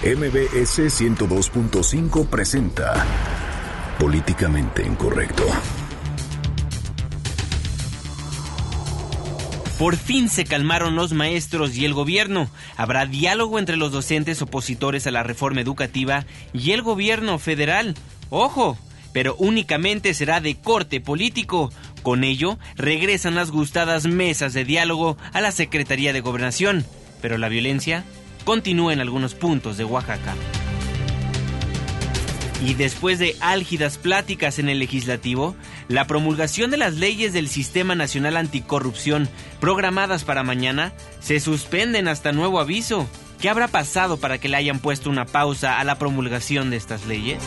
[0.00, 3.04] MBS 102.5 presenta
[3.98, 5.44] Políticamente Incorrecto.
[9.76, 12.48] Por fin se calmaron los maestros y el gobierno.
[12.76, 17.96] Habrá diálogo entre los docentes opositores a la reforma educativa y el gobierno federal.
[18.30, 18.78] Ojo,
[19.12, 21.72] pero únicamente será de corte político.
[22.04, 26.86] Con ello, regresan las gustadas mesas de diálogo a la Secretaría de Gobernación.
[27.20, 28.04] Pero la violencia
[28.48, 30.34] continúa en algunos puntos de Oaxaca.
[32.64, 35.54] Y después de álgidas pláticas en el legislativo,
[35.88, 39.28] la promulgación de las leyes del Sistema Nacional Anticorrupción
[39.60, 43.06] programadas para mañana se suspenden hasta nuevo aviso.
[43.38, 47.04] ¿Qué habrá pasado para que le hayan puesto una pausa a la promulgación de estas
[47.04, 47.42] leyes?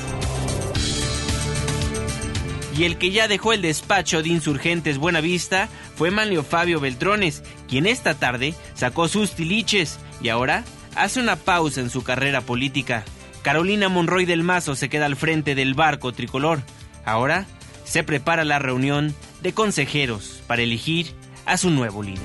[2.77, 7.87] Y el que ya dejó el despacho de insurgentes Buenavista fue Manlio Fabio Beltrones, quien
[7.87, 10.63] esta tarde sacó sus tiliches y ahora
[10.95, 13.03] hace una pausa en su carrera política.
[13.41, 16.61] Carolina Monroy del Mazo se queda al frente del barco tricolor.
[17.05, 17.45] Ahora
[17.83, 21.13] se prepara la reunión de consejeros para elegir
[21.45, 22.21] a su nuevo líder.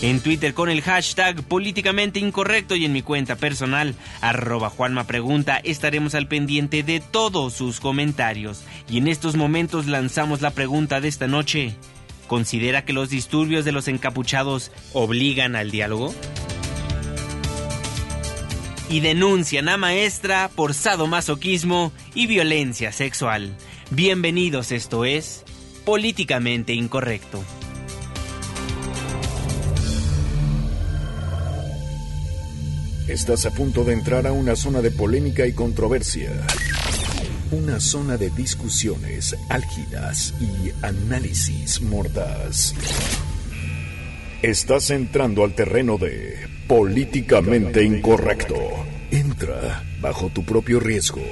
[0.00, 5.60] En Twitter con el hashtag políticamente incorrecto y en mi cuenta personal, arroba Juanma Pregunta,
[5.64, 8.62] estaremos al pendiente de todos sus comentarios.
[8.88, 11.74] Y en estos momentos lanzamos la pregunta de esta noche.
[12.28, 16.14] ¿Considera que los disturbios de los encapuchados obligan al diálogo?
[18.90, 23.54] y denuncian a maestra por sadomasoquismo y violencia sexual.
[23.90, 25.44] Bienvenidos, esto es
[25.84, 27.42] Políticamente Incorrecto.
[33.08, 36.30] Estás a punto de entrar a una zona de polémica y controversia.
[37.50, 42.74] Una zona de discusiones álgidas y análisis mordaz.
[44.42, 48.54] Estás entrando al terreno de políticamente incorrecto.
[49.10, 51.22] Entra bajo tu propio riesgo.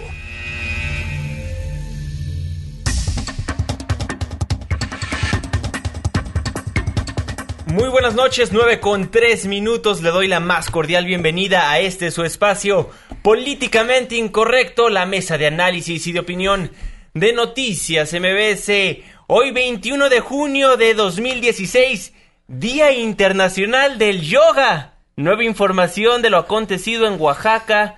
[7.76, 10.00] Muy buenas noches, 9 con 3 minutos.
[10.00, 12.88] Le doy la más cordial bienvenida a este su espacio
[13.20, 16.70] políticamente incorrecto, la mesa de análisis y de opinión
[17.12, 19.02] de noticias MBS.
[19.26, 22.14] Hoy 21 de junio de 2016
[22.48, 24.94] Día Internacional del Yoga.
[25.16, 27.96] Nueva información de lo acontecido en Oaxaca.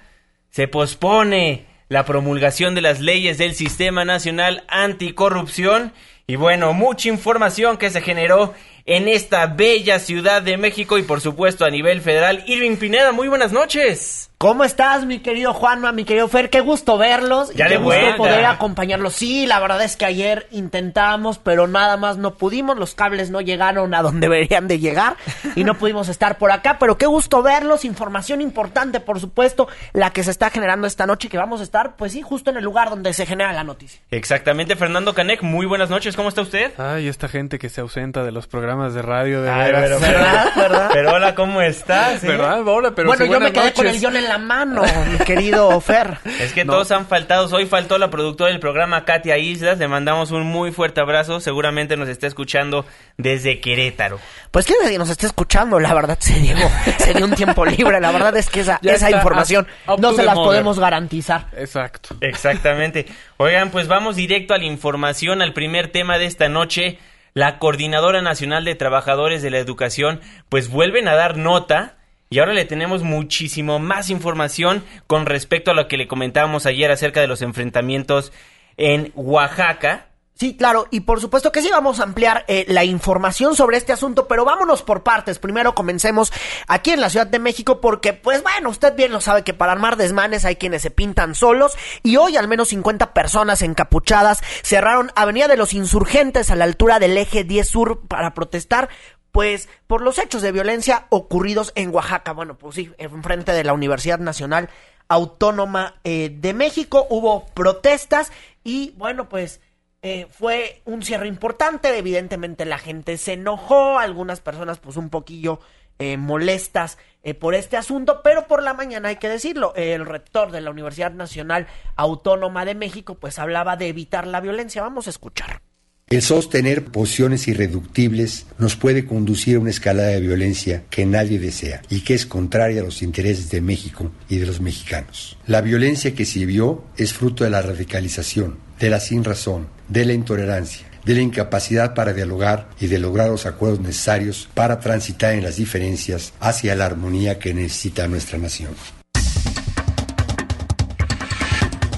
[0.51, 5.93] Se pospone la promulgación de las leyes del Sistema Nacional Anticorrupción.
[6.27, 8.55] Y bueno, mucha información que se generó
[8.89, 12.43] en esta bella ciudad de México y por supuesto a nivel federal.
[12.47, 14.28] Irving Pineda, muy buenas noches.
[14.41, 16.49] ¿Cómo estás, mi querido Juanma, mi querido Fer?
[16.49, 17.53] Qué gusto verlos.
[17.55, 18.17] Ya y qué de gusto vuelta.
[18.19, 19.15] poder acompañarlos.
[19.15, 22.79] Sí, la verdad es que ayer intentamos, pero nada más no pudimos.
[22.79, 25.17] Los cables no llegaron a donde deberían de llegar
[25.57, 26.77] y no pudimos estar por acá.
[26.79, 27.85] Pero qué gusto verlos.
[27.85, 31.97] Información importante, por supuesto, la que se está generando esta noche, que vamos a estar,
[31.97, 34.01] pues sí, justo en el lugar donde se genera la noticia.
[34.13, 36.75] Exactamente, Fernando Canec, muy buenas noches, ¿cómo está usted?
[36.79, 39.83] Ay, esta gente que se ausenta de los programas de radio, de Ay, veras.
[39.83, 40.53] pero, ¿Verdad?
[40.55, 40.91] ¿Verdad?
[40.93, 42.23] pero hola, ¿cómo estás?
[42.23, 42.61] ¿Verdad?
[42.69, 45.81] Hola, pero bueno, sí, yo me quedé con el guion en la mano, mi querido
[45.81, 46.19] Fer.
[46.41, 46.75] Es que No.
[46.75, 47.49] todos han faltado.
[47.55, 49.79] Hoy faltó la productora del programa, Katia Islas.
[49.79, 51.41] Le mandamos un muy fuerte abrazo.
[51.41, 52.85] Seguramente nos está escuchando
[53.17, 54.21] desde Querétaro.
[54.51, 56.71] Pues que nadie nos esté escuchando, la verdad, se Diego.
[56.99, 58.01] Sería un tiempo libre.
[58.01, 59.67] La verdad es que esa, Ya esa está información
[59.99, 60.49] no se las mother.
[60.49, 61.47] podemos garantizar.
[61.57, 62.17] Exacto.
[62.21, 63.07] Exactamente.
[63.39, 66.99] Oigan, pues vamos directo a la información, al primer tema de esta noche.
[67.35, 71.95] La Coordinadora Nacional de Trabajadores de la Educación, pues vuelven a dar nota.
[72.31, 76.91] Y ahora le tenemos muchísimo más información con respecto a lo que le comentábamos ayer
[76.91, 78.33] acerca de los enfrentamientos
[78.77, 80.09] en Oaxaca.
[80.39, 83.93] Sí, claro, y por supuesto que sí vamos a ampliar eh, la información sobre este
[83.93, 85.41] asunto, pero vámonos por partes.
[85.41, 86.33] Primero comencemos
[86.69, 89.73] aquí en la Ciudad de México porque, pues bueno, usted bien lo sabe que para
[89.73, 95.11] armar desmanes hay quienes se pintan solos y hoy al menos 50 personas encapuchadas cerraron
[95.17, 98.91] Avenida de los Insurgentes a la altura del eje 10 Sur para protestar
[99.33, 102.33] pues por los hechos de violencia ocurridos en Oaxaca.
[102.33, 104.69] Bueno, pues sí, enfrente de la Universidad Nacional
[105.09, 108.31] Autónoma eh, de México hubo protestas
[108.63, 109.61] y bueno, pues
[110.03, 111.97] eh, fue un cierre importante.
[111.97, 115.61] Evidentemente la gente se enojó, algunas personas pues un poquillo
[115.99, 120.53] eh, molestas eh, por este asunto, pero por la mañana hay que decirlo, el rector
[120.53, 121.67] de la Universidad Nacional
[121.97, 124.83] Autónoma de México pues hablaba de evitar la violencia.
[124.83, 125.68] Vamos a escuchar.
[126.11, 131.83] El sostener posiciones irreductibles nos puede conducir a una escalada de violencia que nadie desea
[131.91, 135.37] y que es contraria a los intereses de México y de los mexicanos.
[135.47, 140.15] La violencia que se vio es fruto de la radicalización, de la sinrazón, de la
[140.15, 145.43] intolerancia, de la incapacidad para dialogar y de lograr los acuerdos necesarios para transitar en
[145.43, 148.75] las diferencias hacia la armonía que necesita nuestra nación.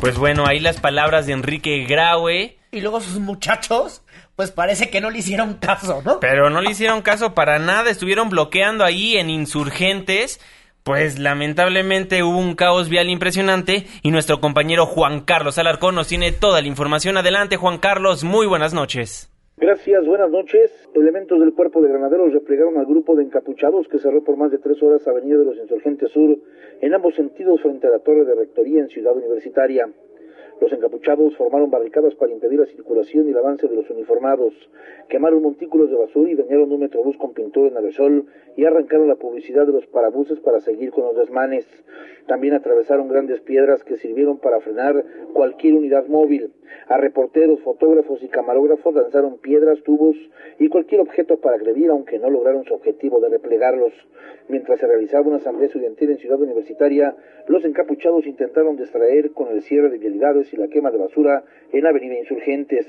[0.00, 2.59] Pues bueno, ahí las palabras de Enrique Graue.
[2.72, 4.04] Y luego sus muchachos,
[4.36, 6.20] pues parece que no le hicieron caso, ¿no?
[6.20, 10.40] Pero no le hicieron caso para nada, estuvieron bloqueando ahí en insurgentes.
[10.84, 16.32] Pues lamentablemente hubo un caos vial impresionante y nuestro compañero Juan Carlos Alarcón nos tiene
[16.32, 17.16] toda la información.
[17.16, 19.30] Adelante Juan Carlos, muy buenas noches.
[19.58, 20.70] Gracias, buenas noches.
[20.94, 24.58] Elementos del cuerpo de granaderos replegaron al grupo de encapuchados que cerró por más de
[24.58, 26.38] tres horas Avenida de los Insurgentes Sur
[26.80, 29.86] en ambos sentidos frente a la torre de rectoría en Ciudad Universitaria.
[30.60, 34.52] Los encapuchados formaron barricadas para impedir la circulación y el avance de los uniformados,
[35.08, 38.26] quemaron montículos de basura y dañaron un metrobús con pintura en aerosol
[38.56, 41.66] y arrancaron la publicidad de los parabuses para seguir con los desmanes.
[42.26, 46.52] También atravesaron grandes piedras que sirvieron para frenar cualquier unidad móvil.
[46.86, 50.16] A reporteros, fotógrafos y camarógrafos lanzaron piedras, tubos
[50.58, 53.92] y cualquier objeto para agredir, aunque no lograron su objetivo de replegarlos.
[54.48, 57.16] Mientras se realizaba una asamblea estudiantil en Ciudad Universitaria,
[57.48, 61.86] los encapuchados intentaron distraer con el cierre de vialidades y la quema de basura en
[61.86, 62.86] Avenida Insurgentes.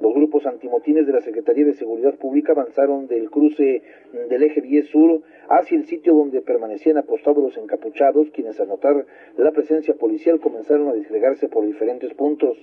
[0.00, 3.82] Los grupos antimotines de la Secretaría de Seguridad Pública avanzaron del cruce
[4.28, 9.06] del eje 10 sur hacia el sitio donde permanecían apostados los encapuchados, quienes al notar
[9.36, 12.58] la presencia policial comenzaron a disgregarse por diferentes puntos.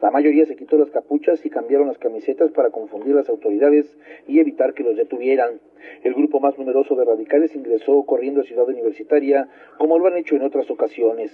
[0.00, 3.86] La mayoría se quitó las capuchas y cambiaron las camisetas para confundir las autoridades
[4.26, 5.60] y evitar que los detuvieran.
[6.02, 9.48] El grupo más numeroso de radicales ingresó corriendo a Ciudad Universitaria,
[9.78, 11.32] como lo han hecho en otras ocasiones.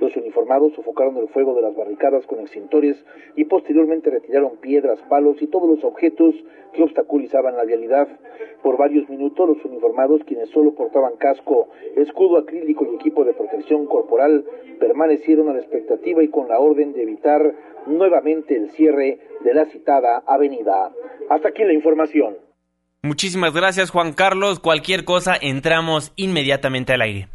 [0.00, 3.04] Los uniformados sofocaron el fuego de las barricadas con extintores
[3.36, 6.34] y posteriormente retiraron piedras, palos y todos los objetos
[6.72, 8.08] que obstaculizaban la vialidad.
[8.62, 13.86] Por varios minutos los uniformados, quienes solo portaban casco, escudo acrílico y equipo de protección
[13.86, 14.44] corporal,
[14.78, 17.54] permanecieron a la expectativa y con la orden de evitar
[17.86, 20.92] nuevamente el cierre de la citada avenida.
[21.30, 22.36] Hasta aquí la información.
[23.02, 24.58] Muchísimas gracias Juan Carlos.
[24.58, 27.28] Cualquier cosa entramos inmediatamente al aire.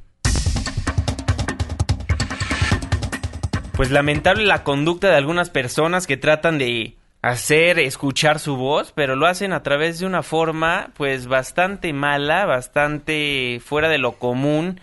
[3.77, 9.15] Pues lamentable la conducta de algunas personas que tratan de hacer escuchar su voz, pero
[9.15, 14.79] lo hacen a través de una forma pues bastante mala, bastante fuera de lo común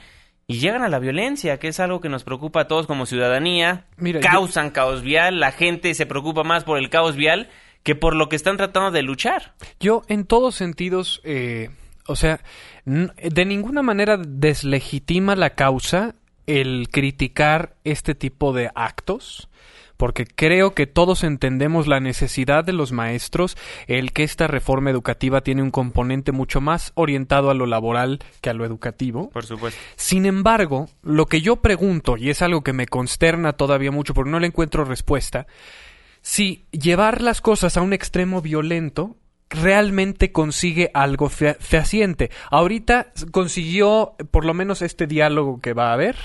[0.47, 3.85] y llegan a la violencia, que es algo que nos preocupa a todos como ciudadanía.
[4.23, 7.49] Causan caos vial, la gente se preocupa más por el caos vial
[7.83, 9.55] que por lo que están tratando de luchar.
[9.81, 11.71] Yo en todos sentidos, eh,
[12.07, 12.41] o sea,
[12.85, 16.15] de ninguna manera deslegitima la causa
[16.47, 19.48] el criticar este tipo de actos
[19.99, 25.43] porque creo que todos entendemos la necesidad de los maestros, el que esta reforma educativa
[25.43, 29.29] tiene un componente mucho más orientado a lo laboral que a lo educativo.
[29.31, 29.79] Por supuesto.
[29.97, 34.31] Sin embargo, lo que yo pregunto, y es algo que me consterna todavía mucho porque
[34.31, 35.47] no le encuentro respuesta,
[36.23, 39.17] si llevar las cosas a un extremo violento
[39.51, 42.31] realmente consigue algo fehaciente.
[42.51, 46.17] Ahorita consiguió por lo menos este diálogo que va a haber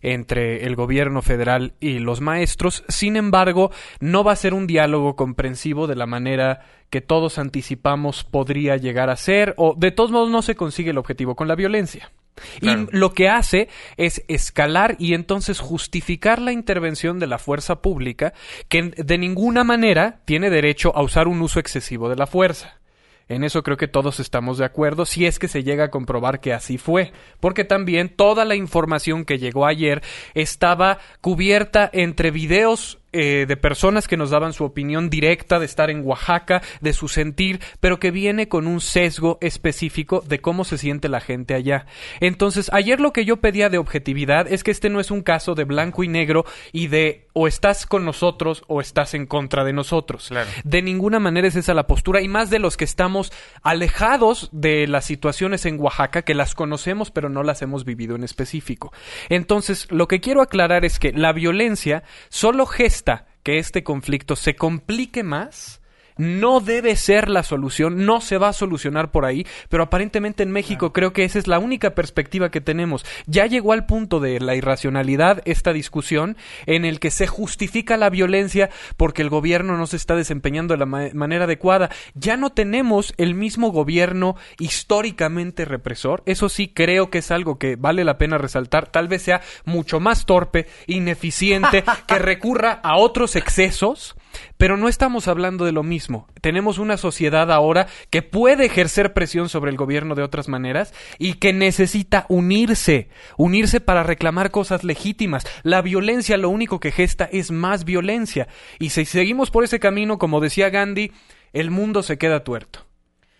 [0.00, 2.84] entre el gobierno federal y los maestros.
[2.88, 3.70] Sin embargo,
[4.00, 6.60] no va a ser un diálogo comprensivo de la manera
[6.90, 10.98] que todos anticipamos podría llegar a ser o de todos modos no se consigue el
[10.98, 12.12] objetivo con la violencia.
[12.60, 18.32] Y lo que hace es escalar y entonces justificar la intervención de la fuerza pública
[18.68, 22.80] que de ninguna manera tiene derecho a usar un uso excesivo de la fuerza.
[23.28, 26.40] En eso creo que todos estamos de acuerdo, si es que se llega a comprobar
[26.40, 30.02] que así fue, porque también toda la información que llegó ayer
[30.34, 35.88] estaba cubierta entre videos eh, de personas que nos daban su opinión directa de estar
[35.88, 40.78] en Oaxaca, de su sentir, pero que viene con un sesgo específico de cómo se
[40.78, 41.86] siente la gente allá.
[42.18, 45.54] Entonces, ayer lo que yo pedía de objetividad es que este no es un caso
[45.54, 49.72] de blanco y negro y de o estás con nosotros o estás en contra de
[49.72, 50.30] nosotros.
[50.64, 54.86] De ninguna manera es esa la postura y más de los que estamos alejados de
[54.88, 58.92] las situaciones en Oaxaca, que las conocemos pero no las hemos vivido en específico.
[59.28, 63.03] Entonces, lo que quiero aclarar es que la violencia solo gesta
[63.42, 65.80] que este conflicto se complique más
[66.16, 70.50] no debe ser la solución, no se va a solucionar por ahí, pero aparentemente en
[70.50, 73.04] México creo que esa es la única perspectiva que tenemos.
[73.26, 78.10] Ya llegó al punto de la irracionalidad esta discusión en el que se justifica la
[78.10, 81.90] violencia porque el gobierno no se está desempeñando de la manera adecuada.
[82.14, 86.22] Ya no tenemos el mismo gobierno históricamente represor.
[86.26, 88.90] Eso sí creo que es algo que vale la pena resaltar.
[88.90, 94.16] Tal vez sea mucho más torpe, ineficiente, que recurra a otros excesos
[94.56, 96.28] pero no estamos hablando de lo mismo.
[96.40, 101.34] Tenemos una sociedad ahora que puede ejercer presión sobre el gobierno de otras maneras y
[101.34, 105.46] que necesita unirse, unirse para reclamar cosas legítimas.
[105.62, 108.48] La violencia lo único que gesta es más violencia.
[108.78, 111.12] Y si seguimos por ese camino, como decía Gandhi,
[111.52, 112.86] el mundo se queda tuerto.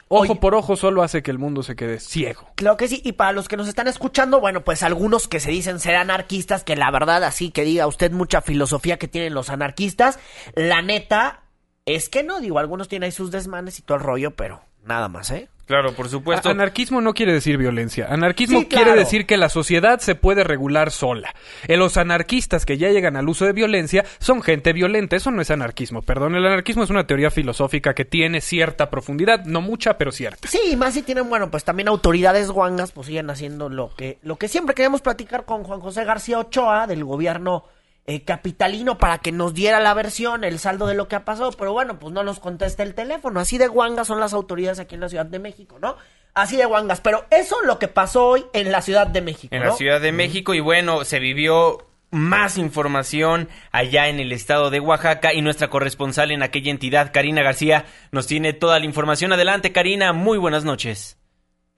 [0.08, 0.36] Ojo Oye.
[0.36, 2.48] por ojo solo hace que el mundo se quede ciego.
[2.56, 5.50] Claro que sí, y para los que nos están escuchando, bueno, pues algunos que se
[5.50, 9.50] dicen ser anarquistas, que la verdad así que diga usted mucha filosofía que tienen los
[9.50, 10.18] anarquistas,
[10.54, 11.42] la neta
[11.86, 15.08] es que no, digo, algunos tienen ahí sus desmanes y todo el rollo, pero nada
[15.08, 15.48] más, ¿eh?
[15.66, 16.50] Claro, por supuesto.
[16.50, 18.06] Anarquismo no quiere decir violencia.
[18.10, 18.84] Anarquismo Sí, claro.
[18.84, 21.34] quiere decir que la sociedad se puede regular sola.
[21.68, 25.16] Eh, los anarquistas que ya llegan al uso de violencia son gente violenta.
[25.16, 26.02] Eso no es anarquismo.
[26.02, 30.48] Perdón, el anarquismo es una teoría filosófica que tiene cierta profundidad, no mucha, pero cierta.
[30.48, 34.18] Sí, y más si tienen, bueno, pues también autoridades guangas, pues siguen haciendo lo que,
[34.22, 37.64] lo que siempre queríamos platicar con Juan José García Ochoa del gobierno
[38.06, 41.50] eh, capitalino para que nos diera la versión, el saldo de lo que ha pasado,
[41.52, 43.40] pero bueno, pues no nos contesta el teléfono.
[43.40, 45.96] Así de guangas son las autoridades aquí en la Ciudad de México, ¿no?
[46.34, 49.54] Así de guangas, pero eso es lo que pasó hoy en la Ciudad de México,
[49.54, 49.68] En ¿no?
[49.68, 54.80] la Ciudad de México y bueno, se vivió más información allá en el estado de
[54.80, 59.32] Oaxaca y nuestra corresponsal en aquella entidad, Karina García, nos tiene toda la información.
[59.32, 61.18] Adelante, Karina, muy buenas noches.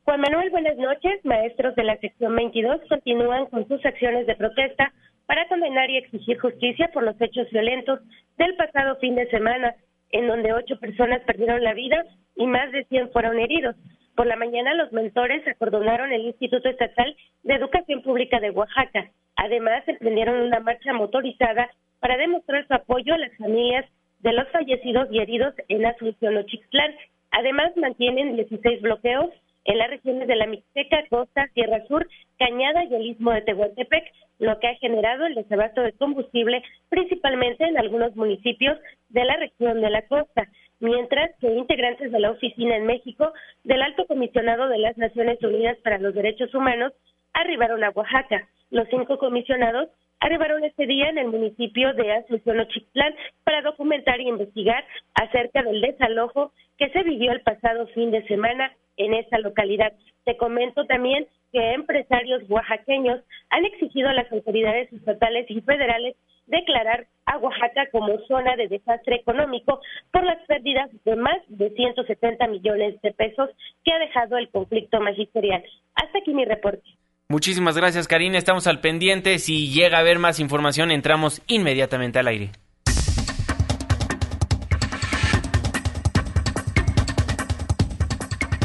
[0.05, 1.25] Juan Manuel, buenas noches.
[1.25, 4.93] Maestros de la sección 22 continúan con sus acciones de protesta
[5.27, 8.01] para condenar y exigir justicia por los hechos violentos
[8.39, 9.75] del pasado fin de semana,
[10.11, 12.05] en donde ocho personas perdieron la vida
[12.37, 13.77] y más de 100 fueron heridos.
[14.15, 19.11] Por la mañana, los mentores acordonaron el Instituto Estatal de Educación Pública de Oaxaca.
[19.37, 21.69] Además, emprendieron una marcha motorizada
[22.01, 23.85] para demostrar su apoyo a las familias
[24.21, 26.95] de los fallecidos y heridos en Asunción Ochixtlán.
[27.33, 29.31] Además, mantienen 16 bloqueos
[29.67, 32.09] en las regiones de la Mixteca, Costa, Sierra Sur,
[32.39, 34.05] Cañada y el Istmo de Tehuantepec,
[34.39, 39.81] lo que ha generado el desabasto de combustible, principalmente en algunos municipios de la región
[39.81, 40.49] de la costa.
[40.79, 43.33] Mientras que integrantes de la oficina en México
[43.65, 46.93] del Alto Comisionado de las Naciones Unidas para los Derechos Humanos
[47.33, 48.47] arribaron a Oaxaca.
[48.71, 49.89] Los cinco comisionados
[50.21, 55.81] arribaron este día en el municipio de Asunción Ochitlán para documentar y investigar acerca del
[55.81, 59.93] desalojo que se vivió el pasado fin de semana en esa localidad.
[60.25, 67.07] Te comento también que empresarios oaxaqueños han exigido a las autoridades estatales y federales declarar
[67.27, 69.81] a Oaxaca como zona de desastre económico
[70.13, 73.51] por las pérdidas de más de 170 millones de pesos
[73.85, 75.63] que ha dejado el conflicto magisterial.
[75.95, 76.85] Hasta aquí mi reporte.
[77.29, 78.39] Muchísimas gracias, Karina.
[78.39, 79.39] Estamos al pendiente.
[79.39, 82.51] Si llega a haber más información, entramos inmediatamente al aire.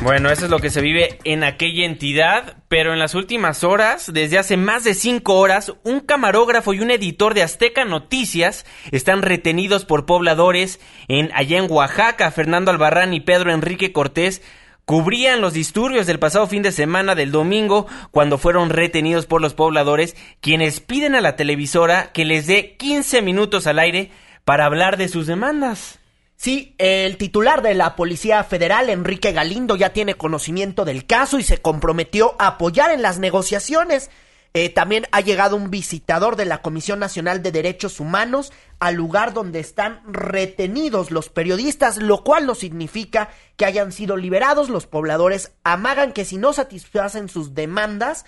[0.04, 4.12] Bueno, eso es lo que se vive en aquella entidad, pero en las últimas horas,
[4.12, 9.22] desde hace más de cinco horas, un camarógrafo y un editor de Azteca Noticias están
[9.22, 12.32] retenidos por pobladores en allá en Oaxaca.
[12.32, 14.42] Fernando Albarrán y Pedro Enrique Cortés
[14.86, 19.54] cubrían los disturbios del pasado fin de semana del domingo cuando fueron retenidos por los
[19.54, 24.10] pobladores, quienes piden a la televisora que les dé 15 minutos al aire
[24.46, 26.01] para hablar de sus demandas.
[26.42, 31.44] Sí, el titular de la Policía Federal, Enrique Galindo, ya tiene conocimiento del caso y
[31.44, 34.10] se comprometió a apoyar en las negociaciones.
[34.56, 39.34] Eh, también ha llegado un visitador de la Comisión Nacional de Derechos Humanos al lugar
[39.34, 44.70] donde están retenidos los periodistas, lo cual no significa que hayan sido liberados.
[44.70, 48.26] Los pobladores amagan que si no satisfacen sus demandas,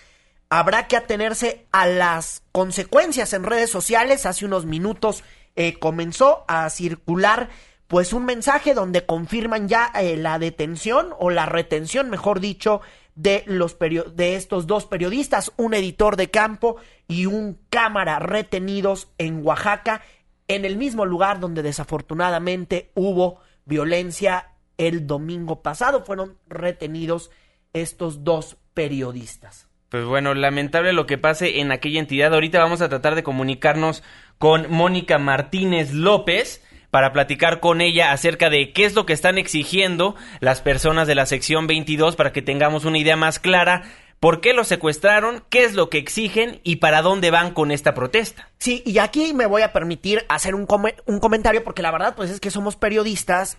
[0.50, 4.28] habrá que atenerse a las consecuencias en redes sociales.
[4.28, 5.24] Hace unos minutos
[5.56, 7.50] eh, comenzó a circular
[7.94, 12.82] pues un mensaje donde confirman ya eh, la detención o la retención, mejor dicho,
[13.14, 19.46] de los de estos dos periodistas, un editor de campo y un cámara retenidos en
[19.46, 20.02] Oaxaca,
[20.48, 26.04] en el mismo lugar donde desafortunadamente hubo violencia el domingo pasado.
[26.04, 27.30] Fueron retenidos
[27.74, 29.68] estos dos periodistas.
[29.90, 32.34] Pues bueno, lamentable lo que pase en aquella entidad.
[32.34, 34.02] Ahorita vamos a tratar de comunicarnos
[34.40, 39.40] con Mónica Martínez López para platicar con ella acerca de qué es lo que están
[39.40, 43.82] exigiendo las personas de la sección 22 para que tengamos una idea más clara.
[44.20, 47.96] Por qué los secuestraron, qué es lo que exigen y para dónde van con esta
[47.96, 48.52] protesta.
[48.60, 52.14] Sí, y aquí me voy a permitir hacer un, come- un comentario porque la verdad
[52.16, 53.58] pues es que somos periodistas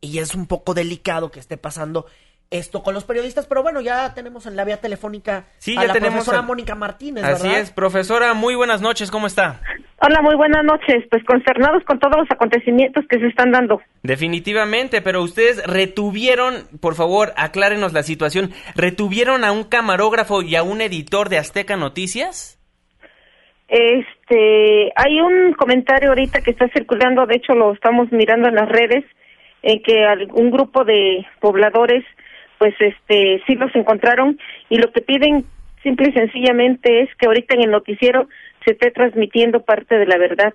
[0.00, 2.06] y es un poco delicado que esté pasando
[2.50, 5.86] esto con los periodistas, pero bueno, ya tenemos en la vía telefónica Sí, a ya
[5.86, 7.60] la tenemos profesora a- Mónica Martínez, Así ¿verdad?
[7.60, 9.60] es, profesora, muy buenas noches, ¿cómo está?
[10.02, 11.04] Hola, muy buenas noches.
[11.10, 13.80] Pues consternados con todos los acontecimientos que se están dando.
[14.02, 20.62] Definitivamente, pero ustedes retuvieron, por favor, aclárenos la situación, ¿retuvieron a un camarógrafo y a
[20.64, 22.58] un editor de Azteca Noticias?
[23.68, 28.68] Este, hay un comentario ahorita que está circulando, de hecho lo estamos mirando en las
[28.68, 29.04] redes,
[29.62, 32.02] en que algún grupo de pobladores,
[32.60, 34.38] pues este, sí los encontraron
[34.68, 35.46] y lo que piden
[35.82, 38.28] simple y sencillamente es que ahorita en el noticiero
[38.62, 40.52] se esté transmitiendo parte de la verdad.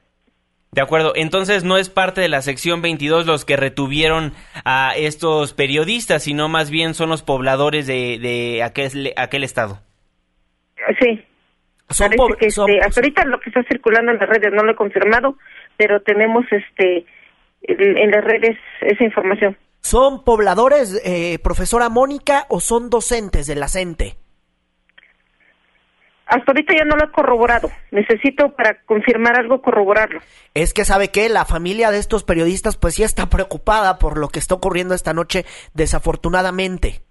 [0.72, 4.34] De acuerdo, entonces no es parte de la sección 22 los que retuvieron
[4.66, 9.80] a estos periodistas, sino más bien son los pobladores de, de aquel, aquel estado.
[11.00, 11.26] Sí.
[11.90, 14.76] Son que, este, hasta ahorita lo que está circulando en las redes no lo he
[14.76, 15.38] confirmado,
[15.76, 17.04] pero tenemos este
[17.64, 19.58] en las redes esa información.
[19.86, 24.16] ¿Son pobladores, eh, profesora Mónica, o son docentes de la CENTE?
[26.26, 27.70] Hasta ahorita ya no lo he corroborado.
[27.92, 30.22] Necesito para confirmar algo corroborarlo.
[30.56, 34.30] Es que sabe que la familia de estos periodistas pues sí está preocupada por lo
[34.30, 37.02] que está ocurriendo esta noche, desafortunadamente.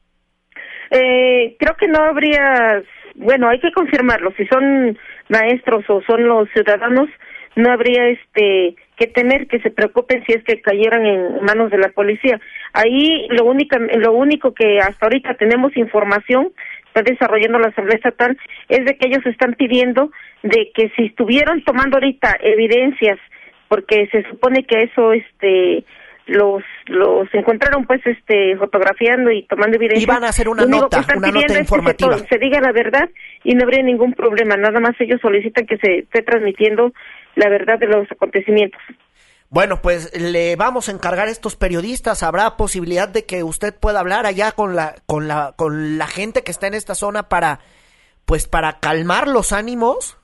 [0.91, 2.83] Eh, creo que no habría,
[3.15, 4.33] bueno, hay que confirmarlo.
[4.37, 7.09] Si son maestros o son los ciudadanos,
[7.55, 11.79] no habría este que temer que se preocupen si es que cayeran en manos de
[11.79, 12.41] la policía.
[12.73, 16.53] Ahí lo único, lo único que hasta ahorita tenemos información
[16.87, 20.11] está desarrollando la Asamblea Estatal es de que ellos están pidiendo
[20.43, 23.19] de que si estuvieron tomando ahorita evidencias
[23.69, 25.85] porque se supone que eso este
[26.27, 30.05] los los encontraron pues este fotografiando y tomando evidencias.
[30.05, 32.17] Iban a hacer una nota, una nota informativa.
[32.19, 33.11] se, se, diga la verdad
[33.43, 36.93] y no habría ningún problema, nada más ellos solicitan que se esté transmitiendo
[37.37, 38.81] la verdad de los acontecimientos.
[39.51, 42.25] Bueno, pues le vamos a encargar a estos periodistas.
[42.25, 46.43] ¿Habrá posibilidad de que usted pueda hablar allá con la, con la, con la gente
[46.43, 47.61] que está en esta zona para,
[48.25, 50.19] pues, para calmar los ánimos?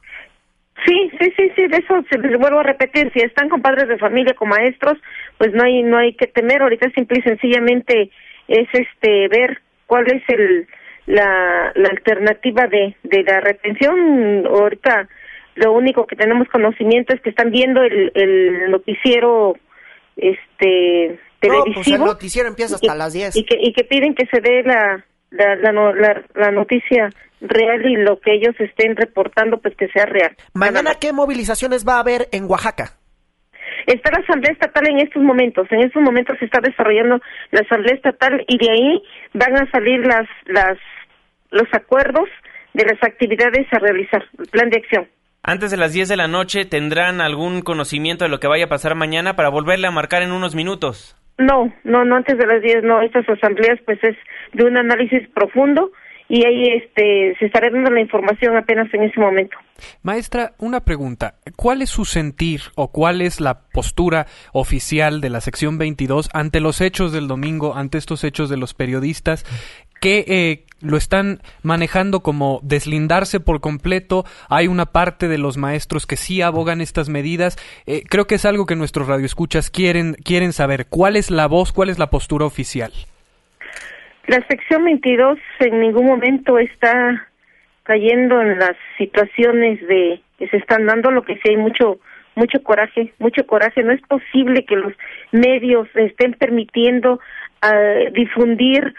[0.85, 1.67] Sí, sí, sí, sí.
[1.69, 3.13] De eso se les vuelvo a repetir.
[3.13, 4.99] Si están con padres de familia, con maestros,
[5.39, 6.63] pues no hay, no hay que temer.
[6.63, 8.11] Ahorita simple y sencillamente
[8.49, 10.67] es este ver cuál es el,
[11.07, 14.47] la, la alternativa de, de la retención.
[14.47, 15.09] Ahorita
[15.61, 19.55] lo único que tenemos conocimiento es que están viendo el, el noticiero
[20.17, 21.69] este televisivo.
[21.69, 23.37] No, pues el noticiero empieza hasta las 10.
[23.37, 27.97] Y que, y que piden que se dé la, la, la, la, noticia real y
[27.97, 30.35] lo que ellos estén reportando, pues que sea real.
[30.55, 32.95] ¿Mañana qué movilizaciones va a haber en Oaxaca?
[33.87, 35.67] Está la Asamblea Estatal en estos momentos.
[35.71, 39.03] En estos momentos se está desarrollando la Asamblea Estatal y de ahí
[39.35, 40.79] van a salir las, las,
[41.51, 42.29] los acuerdos
[42.73, 45.09] de las actividades a realizar, el plan de acción.
[45.43, 48.69] Antes de las 10 de la noche, ¿tendrán algún conocimiento de lo que vaya a
[48.69, 51.17] pasar mañana para volverle a marcar en unos minutos?
[51.39, 53.01] No, no, no antes de las 10, no.
[53.01, 54.17] Estas asambleas, pues, es
[54.53, 55.91] de un análisis profundo
[56.31, 59.57] y ahí este, se estará dando la información apenas en ese momento.
[60.03, 61.35] Maestra, una pregunta.
[61.57, 66.61] ¿Cuál es su sentir o cuál es la postura oficial de la sección 22 ante
[66.61, 69.45] los hechos del domingo, ante estos hechos de los periodistas?
[70.01, 74.25] Que eh, lo están manejando como deslindarse por completo.
[74.49, 77.57] Hay una parte de los maestros que sí abogan estas medidas.
[77.87, 80.87] Eh, creo que es algo que nuestros radioescuchas quieren, quieren saber.
[80.89, 82.93] ¿Cuál es la voz, cuál es la postura oficial?
[84.27, 87.27] La sección 22 en ningún momento está
[87.83, 91.99] cayendo en las situaciones de que se están dando, lo que sí hay mucho
[92.37, 93.83] mucho coraje, mucho coraje.
[93.83, 94.93] No es posible que los
[95.33, 98.95] medios estén permitiendo uh, difundir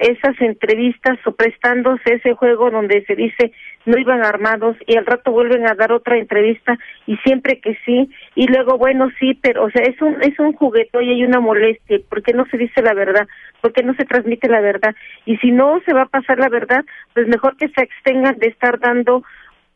[0.00, 3.52] esas entrevistas o prestándose ese juego donde se dice
[3.84, 8.10] no iban armados y al rato vuelven a dar otra entrevista y siempre que sí
[8.34, 11.40] y luego bueno sí pero o sea es un es un juguete y hay una
[11.40, 13.28] molestia ¿por qué no se dice la verdad?
[13.60, 14.94] ¿por qué no se transmite la verdad?
[15.26, 16.82] y si no se va a pasar la verdad
[17.12, 19.22] pues mejor que se extengan de estar dando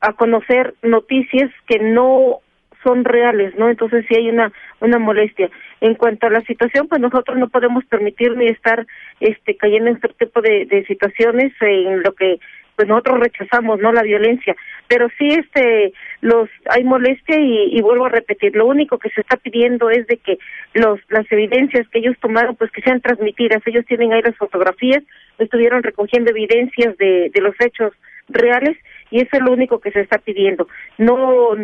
[0.00, 2.40] a conocer noticias que no
[2.84, 3.68] son reales, ¿no?
[3.68, 5.50] Entonces sí hay una una molestia.
[5.80, 8.86] En cuanto a la situación, pues nosotros no podemos permitir ni estar
[9.20, 12.38] este cayendo en este tipo de, de situaciones en lo que
[12.76, 14.56] pues nosotros rechazamos no la violencia
[14.88, 19.20] pero sí este los hay molestia y, y, vuelvo a repetir lo único que se
[19.20, 20.38] está pidiendo es de que
[20.74, 25.02] los las evidencias que ellos tomaron pues que sean transmitidas ellos tienen ahí las fotografías
[25.38, 27.92] estuvieron recogiendo evidencias de de los hechos
[28.28, 28.76] reales
[29.10, 30.66] y eso es lo único que se está pidiendo
[30.98, 31.54] no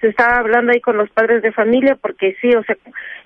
[0.00, 2.76] se está hablando ahí con los padres de familia porque sí, o sea,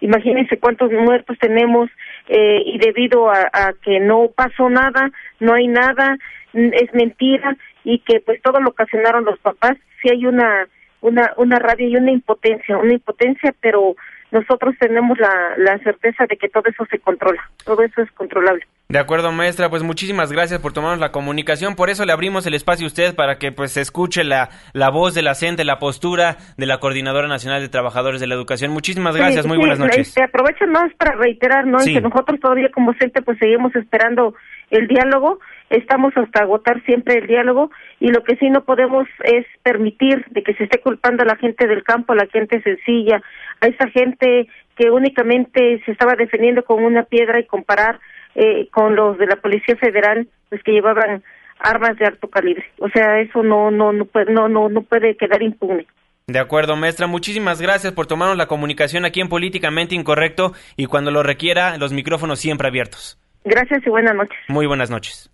[0.00, 1.88] imagínense cuántos muertos tenemos
[2.28, 5.10] eh, y debido a, a, que no pasó nada,
[5.40, 6.16] no hay nada,
[6.52, 10.66] es mentira y que pues todo lo ocasionaron los papás, sí hay una
[11.00, 13.94] una una rabia y una impotencia, una impotencia, pero
[14.30, 18.66] nosotros tenemos la, la certeza de que todo eso se controla, todo eso es controlable.
[18.94, 22.54] De acuerdo, maestra, pues muchísimas gracias por tomarnos la comunicación, por eso le abrimos el
[22.54, 25.80] espacio a usted para que pues se escuche la, la voz de la CENTE, la
[25.80, 28.70] postura de la Coordinadora Nacional de Trabajadores de la Educación.
[28.70, 30.07] Muchísimas gracias, sí, muy sí, buenas noches.
[30.07, 31.80] Este, aprovecho más para reiterar, ¿no?
[31.80, 31.92] Sí.
[31.92, 34.37] que nosotros todavía como CENTE pues seguimos esperando
[34.70, 39.44] el diálogo, estamos hasta agotar siempre el diálogo y lo que sí no podemos es
[39.64, 43.20] permitir de que se esté culpando a la gente del campo, a la gente sencilla,
[43.61, 47.98] a esa gente que únicamente se estaba defendiendo con una piedra y comparar
[48.34, 51.22] eh, con los de la Policía Federal, pues que llevaban
[51.58, 52.64] armas de alto calibre.
[52.78, 55.86] O sea, eso no no no puede no no no puede quedar impune.
[56.26, 57.06] De acuerdo, maestra.
[57.06, 61.92] Muchísimas gracias por tomarnos la comunicación aquí en Políticamente Incorrecto y cuando lo requiera, los
[61.92, 63.18] micrófonos siempre abiertos.
[63.44, 64.38] Gracias y buenas noches.
[64.48, 65.30] Muy buenas noches.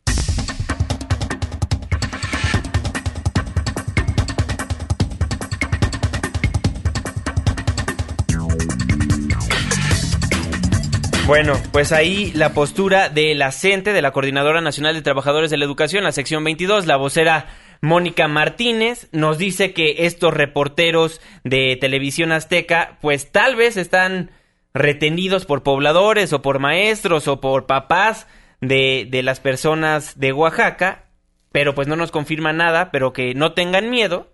[11.26, 15.56] Bueno, pues ahí la postura de la CENTE, de la Coordinadora Nacional de Trabajadores de
[15.58, 17.46] la Educación, la sección 22, la vocera
[17.80, 24.32] Mónica Martínez nos dice que estos reporteros de Televisión Azteca, pues tal vez están
[24.74, 28.26] retenidos por pobladores o por maestros o por papás
[28.60, 31.06] de, de las personas de Oaxaca,
[31.52, 34.32] pero pues no nos confirma nada, pero que no tengan miedo,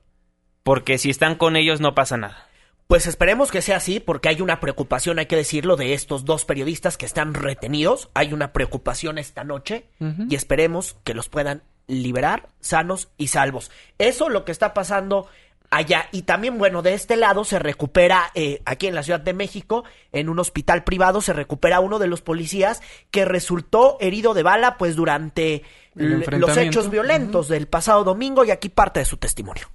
[0.62, 2.46] porque si están con ellos no pasa nada.
[2.87, 6.44] Pues esperemos que sea así, porque hay una preocupación, hay que decirlo, de estos dos
[6.44, 8.11] periodistas que están retenidos.
[8.14, 9.87] Hay una preocupación esta noche
[10.29, 13.70] y esperemos que los puedan liberar sanos y salvos.
[13.99, 15.27] Eso lo que está pasando
[15.70, 16.07] allá.
[16.12, 19.85] Y también, bueno, de este lado se recupera, eh, aquí en la Ciudad de México,
[20.12, 24.77] en un hospital privado, se recupera uno de los policías que resultó herido de bala,
[24.79, 25.62] pues durante
[25.94, 29.66] los hechos violentos del pasado domingo y aquí parte de su testimonio.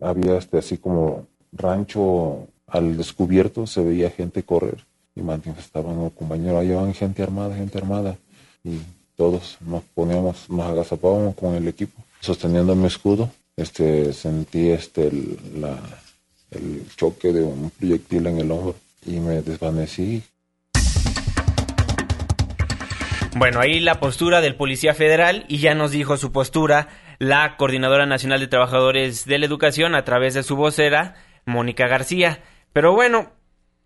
[0.00, 6.58] Había este así como rancho al descubierto, se veía gente correr y manifestaban, no, compañero,
[6.58, 8.16] ahí van gente armada, gente armada.
[8.64, 8.78] Y
[9.16, 13.30] todos nos poníamos, nos agazapábamos con el equipo, sosteniendo mi escudo.
[13.56, 15.78] Este, sentí este, el, la,
[16.50, 18.74] el choque de un proyectil en el hombro
[19.06, 20.22] y me desvanecí.
[23.36, 28.06] Bueno, ahí la postura del Policía Federal y ya nos dijo su postura la Coordinadora
[28.06, 32.40] Nacional de Trabajadores de la Educación a través de su vocera, Mónica García.
[32.76, 33.32] Pero bueno,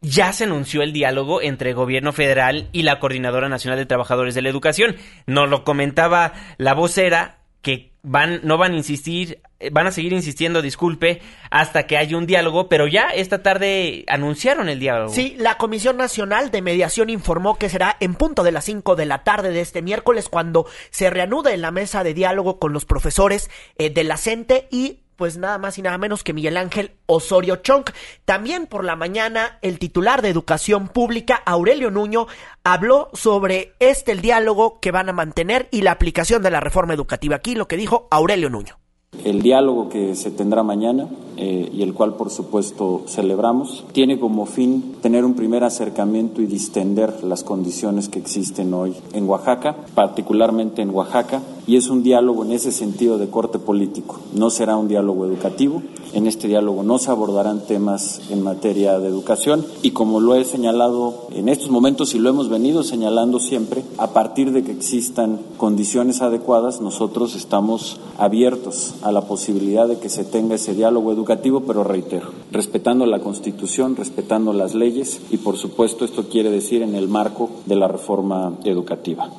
[0.01, 4.35] ya se anunció el diálogo entre el gobierno federal y la Coordinadora Nacional de Trabajadores
[4.35, 4.97] de la Educación.
[5.27, 10.61] Nos lo comentaba la vocera que van no van a insistir van a seguir insistiendo,
[10.61, 15.15] disculpe, hasta que haya un diálogo, pero ya esta tarde anunciaron el diálogo.
[15.15, 19.07] Sí, la Comisión Nacional de Mediación informó que será en punto de las 5 de
[19.07, 22.87] la tarde de este miércoles cuando se reanude en la mesa de diálogo con los
[22.87, 26.93] profesores eh, de la CENTE y pues nada más y nada menos que Miguel Ángel
[27.05, 27.85] Osorio Chong.
[28.25, 32.27] También por la mañana, el titular de Educación Pública, Aurelio Nuño,
[32.65, 36.95] habló sobre este el diálogo que van a mantener y la aplicación de la reforma
[36.95, 37.37] educativa.
[37.37, 38.80] Aquí lo que dijo Aurelio Nuño.
[39.25, 44.47] El diálogo que se tendrá mañana eh, y el cual por supuesto celebramos tiene como
[44.47, 50.83] fin tener un primer acercamiento y distender las condiciones que existen hoy en Oaxaca, particularmente
[50.83, 54.19] en Oaxaca, y es un diálogo en ese sentido de corte político.
[54.35, 59.09] No será un diálogo educativo, en este diálogo no se abordarán temas en materia de
[59.09, 63.85] educación y como lo he señalado en estos momentos y lo hemos venido señalando siempre,
[63.97, 70.09] a partir de que existan condiciones adecuadas, nosotros estamos abiertos a la posibilidad de que
[70.09, 75.57] se tenga ese diálogo educativo, pero reitero, respetando la Constitución, respetando las leyes y por
[75.57, 79.31] supuesto esto quiere decir en el marco de la reforma educativa.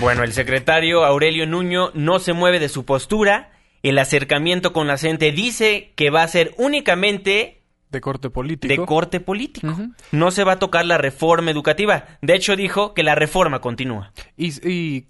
[0.00, 3.50] Bueno, el secretario Aurelio Nuño no se mueve de su postura.
[3.82, 7.58] El acercamiento con la gente dice que va a ser únicamente
[7.90, 8.68] de corte político.
[8.68, 9.74] De corte político.
[10.12, 12.04] No se va a tocar la reforma educativa.
[12.20, 14.12] De hecho, dijo que la reforma continúa.
[14.36, 15.06] Y, y,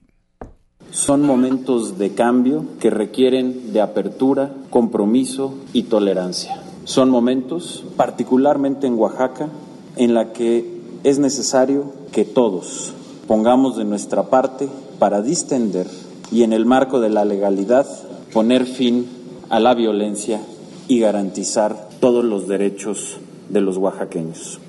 [0.91, 6.63] Son momentos de cambio que requieren de apertura, compromiso y tolerancia.
[6.85, 9.49] Son momentos, particularmente en Oaxaca,
[9.97, 12.95] en la que es necesario que todos
[13.27, 15.87] pongamos de nuestra parte para distender
[16.33, 17.87] y en el marco de la legalidad
[18.33, 19.07] poner fin
[19.51, 20.41] a la violencia
[20.89, 23.19] y garantizar todos los derechos
[23.51, 24.61] de los oaxaqueños.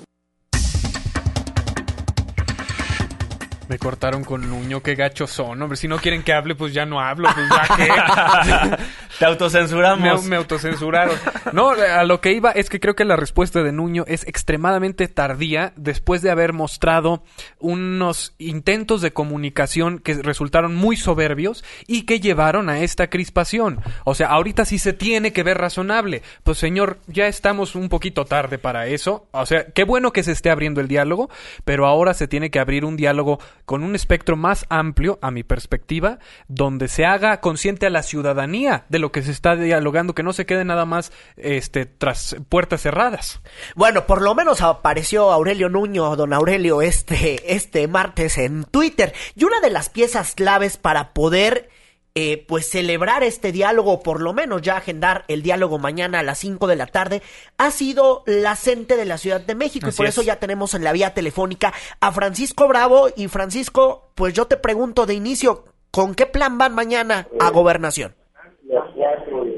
[3.70, 5.62] Me cortaron con Nuño, qué gachos son.
[5.62, 7.88] Hombre, si no quieren que hable, pues ya no hablo, pues ya que.
[9.20, 10.24] Te autocensuramos.
[10.24, 11.14] Me, autocensuraron.
[11.52, 15.08] No, a lo que iba es que creo que la respuesta de Nuño es extremadamente
[15.08, 17.22] tardía después de haber mostrado
[17.58, 23.82] unos intentos de comunicación que resultaron muy soberbios y que llevaron a esta crispación.
[24.04, 26.22] O sea, ahorita sí se tiene que ver razonable.
[26.42, 29.26] Pues señor, ya estamos un poquito tarde para eso.
[29.32, 31.28] O sea, qué bueno que se esté abriendo el diálogo,
[31.66, 35.42] pero ahora se tiene que abrir un diálogo con un espectro más amplio, a mi
[35.42, 40.22] perspectiva, donde se haga consciente a la ciudadanía de lo que se está dialogando, que
[40.22, 43.40] no se quede nada más este, tras puertas cerradas.
[43.74, 49.12] Bueno, por lo menos apareció Aurelio Nuño, don Aurelio, este, este martes en Twitter.
[49.34, 51.68] Y una de las piezas claves para poder
[52.16, 56.38] eh, pues celebrar este diálogo, por lo menos ya agendar el diálogo mañana a las
[56.38, 57.22] 5 de la tarde,
[57.56, 59.86] ha sido la CENTE de la Ciudad de México.
[59.86, 60.14] Así y por es.
[60.14, 63.10] eso ya tenemos en la vía telefónica a Francisco Bravo.
[63.14, 68.16] Y Francisco, pues yo te pregunto de inicio, ¿con qué plan van mañana a gobernación?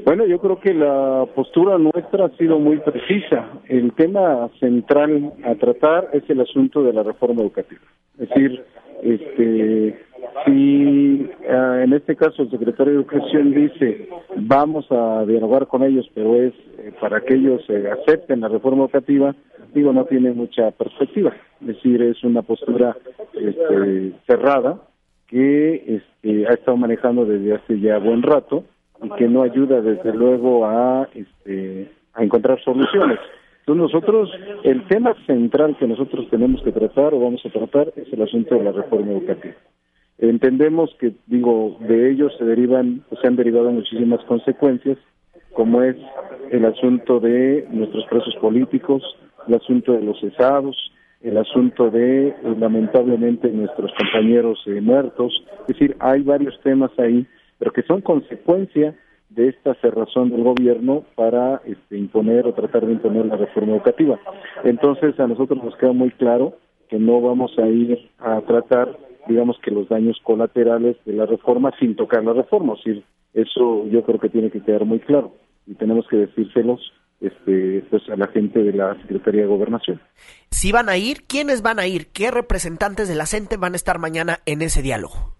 [0.05, 3.47] Bueno, yo creo que la postura nuestra ha sido muy precisa.
[3.67, 7.81] El tema central a tratar es el asunto de la reforma educativa.
[8.19, 8.63] Es decir,
[9.01, 9.99] este,
[10.45, 16.09] si uh, en este caso el secretario de Educación dice vamos a dialogar con ellos,
[16.13, 19.35] pero es eh, para que ellos eh, acepten la reforma educativa,
[19.73, 21.33] digo, no tiene mucha perspectiva.
[21.61, 22.95] Es decir, es una postura
[23.33, 24.81] este, cerrada
[25.27, 28.63] que este, ha estado manejando desde hace ya buen rato
[29.03, 33.19] y que no ayuda desde luego a, este, a encontrar soluciones.
[33.59, 34.29] Entonces nosotros,
[34.63, 38.55] el tema central que nosotros tenemos que tratar o vamos a tratar es el asunto
[38.55, 39.55] de la reforma educativa.
[40.17, 44.97] Entendemos que, digo, de ellos se derivan, o se han derivado muchísimas consecuencias,
[45.53, 45.95] como es
[46.51, 49.03] el asunto de nuestros presos políticos,
[49.47, 50.75] el asunto de los cesados,
[51.21, 55.43] el asunto de, eh, lamentablemente, nuestros compañeros eh, muertos.
[55.61, 57.25] Es decir, hay varios temas ahí,
[57.63, 58.93] pero que son consecuencia
[59.29, 64.19] de esta cerrazón del gobierno para este, imponer o tratar de imponer la reforma educativa.
[64.65, 66.57] Entonces, a nosotros nos queda muy claro
[66.89, 68.99] que no vamos a ir a tratar,
[69.29, 72.73] digamos que los daños colaterales de la reforma sin tocar la reforma.
[72.73, 75.31] Es decir, eso yo creo que tiene que quedar muy claro
[75.65, 76.81] y tenemos que decírselos
[77.21, 80.01] este, pues a la gente de la Secretaría de Gobernación.
[80.51, 82.07] Si van a ir, ¿quiénes van a ir?
[82.07, 85.33] ¿Qué representantes de la CENTE van a estar mañana en ese diálogo?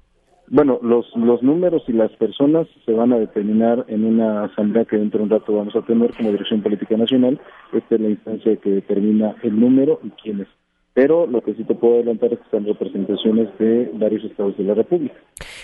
[0.49, 4.97] Bueno, los, los números y las personas se van a determinar en una asamblea que
[4.97, 7.39] dentro de un rato vamos a tener como Dirección Política Nacional.
[7.71, 10.47] Esta es la instancia que determina el número y quiénes.
[10.93, 14.63] Pero lo que sí te puedo adelantar es que están representaciones de varios estados de
[14.63, 15.15] la República.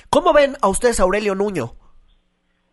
[0.10, 1.74] ¿Cómo ven a ustedes Aurelio Nuño?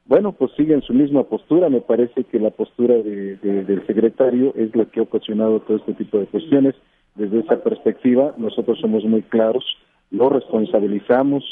[0.07, 1.69] Bueno, pues siguen su misma postura.
[1.69, 5.77] Me parece que la postura de, de, del secretario es la que ha ocasionado todo
[5.77, 6.75] este tipo de cuestiones.
[7.17, 9.65] Desde esa perspectiva, nosotros somos muy claros,
[10.11, 11.45] lo responsabilizamos,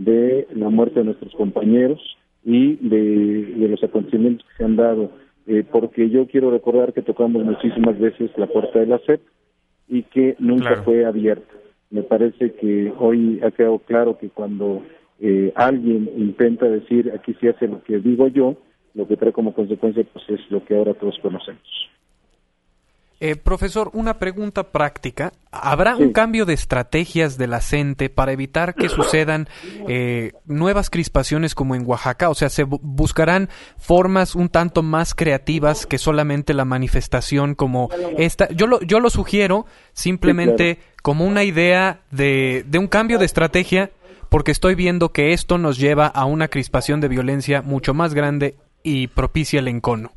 [0.00, 2.00] de la muerte de nuestros compañeros
[2.42, 5.10] y de, de los acontecimientos que se han dado,
[5.46, 9.20] eh, porque yo quiero recordar que tocamos muchísimas veces la puerta de la SEP
[9.88, 10.84] y que nunca claro.
[10.84, 11.52] fue abierta.
[11.90, 14.82] Me parece que hoy ha quedado claro que cuando
[15.20, 18.56] eh, alguien intenta decir aquí se hace lo que digo yo,
[18.94, 21.90] lo que trae como consecuencia pues es lo que ahora todos conocemos.
[23.22, 25.34] Eh, profesor, una pregunta práctica.
[25.50, 26.04] ¿Habrá sí.
[26.04, 29.46] un cambio de estrategias de la CENTE para evitar que sucedan
[29.88, 32.30] eh, nuevas crispaciones como en Oaxaca?
[32.30, 37.90] O sea, ¿se bu buscarán formas un tanto más creativas que solamente la manifestación como
[38.16, 38.48] esta?
[38.52, 40.96] Yo lo, yo lo sugiero simplemente sí, claro.
[41.02, 43.90] como una idea de, de un cambio de estrategia
[44.30, 48.56] porque estoy viendo que esto nos lleva a una crispación de violencia mucho más grande
[48.82, 50.12] y propicia el encono.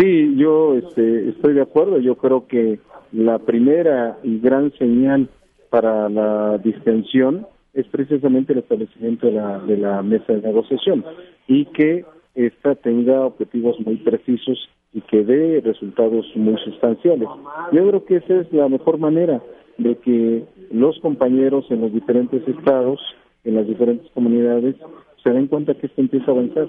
[0.00, 1.98] Sí, yo este, estoy de acuerdo.
[1.98, 2.78] Yo creo que
[3.12, 5.28] la primera y gran señal
[5.68, 11.04] para la distensión es precisamente el establecimiento de la, de la mesa de negociación
[11.46, 17.28] y que ésta tenga objetivos muy precisos y que dé resultados muy sustanciales.
[17.70, 19.42] Yo creo que esa es la mejor manera
[19.76, 23.00] de que los compañeros en los diferentes estados,
[23.44, 24.76] en las diferentes comunidades,
[25.22, 26.68] se den cuenta que esto empieza a avanzar.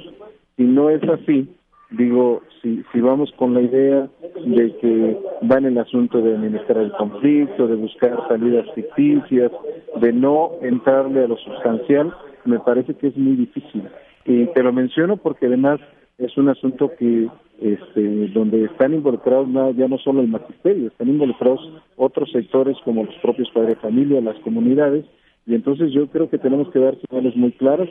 [0.58, 1.48] Si no es así,
[1.91, 4.10] digo, si, si vamos con la idea
[4.45, 5.17] de que
[5.49, 9.51] va en el asunto de administrar el conflicto, de buscar salidas ficticias,
[9.99, 12.13] de no entrarle a lo sustancial,
[12.45, 13.84] me parece que es muy difícil.
[14.25, 15.80] Y te lo menciono porque además
[16.17, 17.27] es un asunto que
[17.60, 21.60] este, donde están involucrados ya no solo el magisterio, están involucrados
[21.95, 25.06] otros sectores como los propios padres de familia, las comunidades,
[25.45, 27.89] y entonces yo creo que tenemos que dar señales muy claras.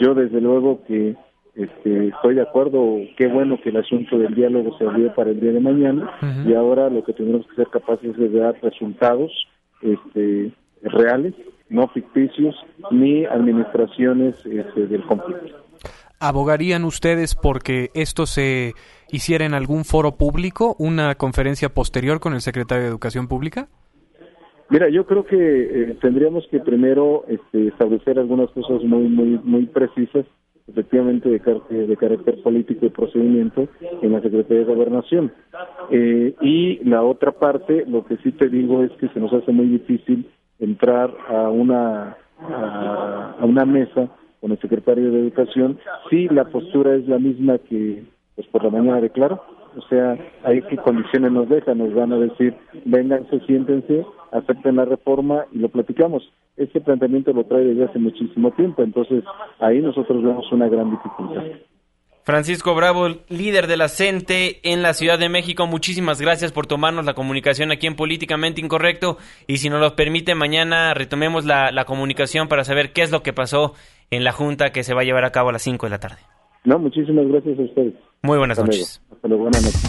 [0.00, 1.16] Yo desde luego que
[1.58, 5.40] este, estoy de acuerdo, qué bueno que el asunto del diálogo se abrió para el
[5.40, 6.50] día de mañana uh -huh.
[6.50, 9.32] y ahora lo que tenemos que ser capaces es de dar resultados
[9.82, 11.34] este, reales,
[11.68, 12.54] no ficticios,
[12.92, 15.56] ni administraciones este, del conflicto.
[16.20, 18.74] ¿Abogarían ustedes porque esto se
[19.10, 23.66] hiciera en algún foro público, una conferencia posterior con el secretario de Educación Pública?
[24.70, 29.66] Mira, yo creo que eh, tendríamos que primero este, establecer algunas cosas muy, muy, muy
[29.66, 30.24] precisas
[30.68, 33.68] efectivamente de, car de carácter político y procedimiento
[34.02, 35.32] en la Secretaría de Gobernación.
[35.90, 39.52] Eh, y la otra parte, lo que sí te digo es que se nos hace
[39.52, 40.28] muy difícil
[40.58, 44.08] entrar a una, a, a una mesa
[44.40, 45.78] con el secretario de Educación
[46.10, 48.04] si la postura es la misma que
[48.38, 49.42] pues por la mañana declaro.
[49.76, 52.54] O sea, hay qué condiciones nos dejan, nos van a decir,
[52.84, 56.22] vénganse, siéntense, acepten la reforma y lo platicamos.
[56.56, 59.22] Este planteamiento lo trae desde hace muchísimo tiempo, entonces
[59.60, 61.42] ahí nosotros vemos una gran dificultad.
[62.24, 67.06] Francisco Bravo, líder de la CENTE en la Ciudad de México, muchísimas gracias por tomarnos
[67.06, 71.86] la comunicación aquí en Políticamente Incorrecto y si nos lo permite, mañana retomemos la, la
[71.86, 73.72] comunicación para saber qué es lo que pasó
[74.10, 76.00] en la Junta que se va a llevar a cabo a las 5 de la
[76.00, 76.18] tarde.
[76.64, 77.94] No, muchísimas gracias a ustedes.
[78.22, 78.82] Muy buenas Hasta luego.
[78.82, 79.02] noches.
[79.12, 79.82] Hasta luego, buenas noches.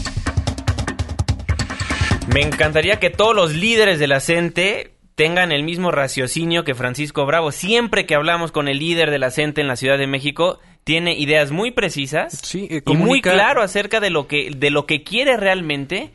[2.34, 7.26] Me encantaría que todos los líderes de la CENTE tengan el mismo raciocinio que Francisco
[7.26, 7.52] Bravo.
[7.52, 11.18] Siempre que hablamos con el líder de la CENTE en la Ciudad de México, tiene
[11.18, 15.04] ideas muy precisas Sí, eh, y muy claro acerca de lo que de lo que
[15.04, 16.12] quiere realmente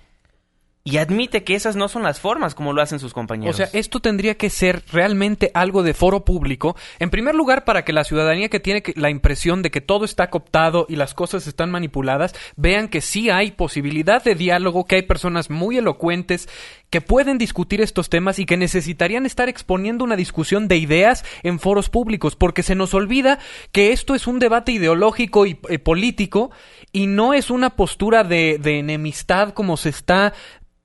[0.87, 3.57] y admite que esas no son las formas como lo hacen sus O compañeros.
[3.57, 6.77] sea, esto tendría que ser realmente algo de foro público.
[6.99, 10.29] En primer lugar, para que la ciudadanía que tiene la impresión de que todo está
[10.29, 15.03] cooptado y las cosas están manipuladas, vean que sí hay posibilidad de diálogo, que hay
[15.03, 16.51] personas muy elocuentes
[16.91, 21.61] que pueden discutir estos temas y que necesitarían estar exponiendo una discusión de ideas en
[21.61, 23.39] foros públicos, porque se nos olvida
[23.73, 26.51] que esto es un debate ideológico y eh, político
[26.93, 30.35] y no es una postura de enemistad como se está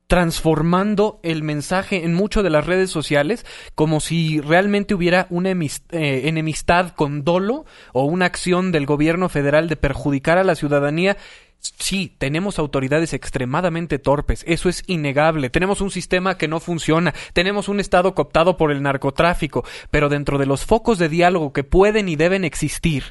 [0.10, 3.46] transformando el mensaje en mucho de las redes sociales
[3.76, 9.70] como si realmente hubiera una eh, enemistad con dolo o una acción del gobierno federal
[9.70, 11.16] de perjudicar a la ciudadanía.
[11.60, 15.52] Sí, tenemos autoridades extremadamente torpes, eso es innegable.
[15.52, 20.40] Tenemos un sistema que no funciona, tenemos un Estado cooptado por el narcotráfico, pero dentro
[20.40, 23.04] de los focos de diálogo que pueden y deben existir,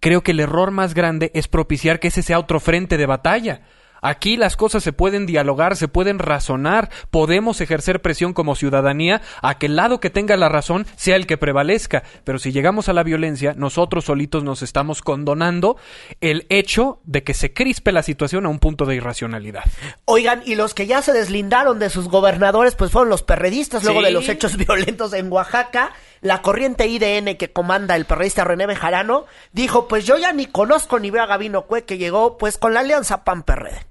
[0.00, 3.62] creo que el error más grande es propiciar que ese sea otro frente de batalla.
[4.02, 9.58] Aquí las cosas se pueden dialogar, se pueden razonar, podemos ejercer presión como ciudadanía a
[9.58, 12.02] que el lado que tenga la razón sea el que prevalezca.
[12.24, 15.76] Pero si llegamos a la violencia, nosotros solitos nos estamos condonando
[16.20, 19.64] el hecho de que se crispe la situación a un punto de irracionalidad.
[20.04, 24.00] Oigan, y los que ya se deslindaron de sus gobernadores, pues fueron los perredistas, luego
[24.00, 24.06] Sí.
[24.06, 25.92] de los hechos violentos en Oaxaca.
[26.22, 30.98] La corriente IDN que comanda el perredista René Bejarano dijo, pues yo ya ni conozco
[30.98, 33.86] ni veo a Gabino Cue que llegó pues con la alianza PAN-PRD.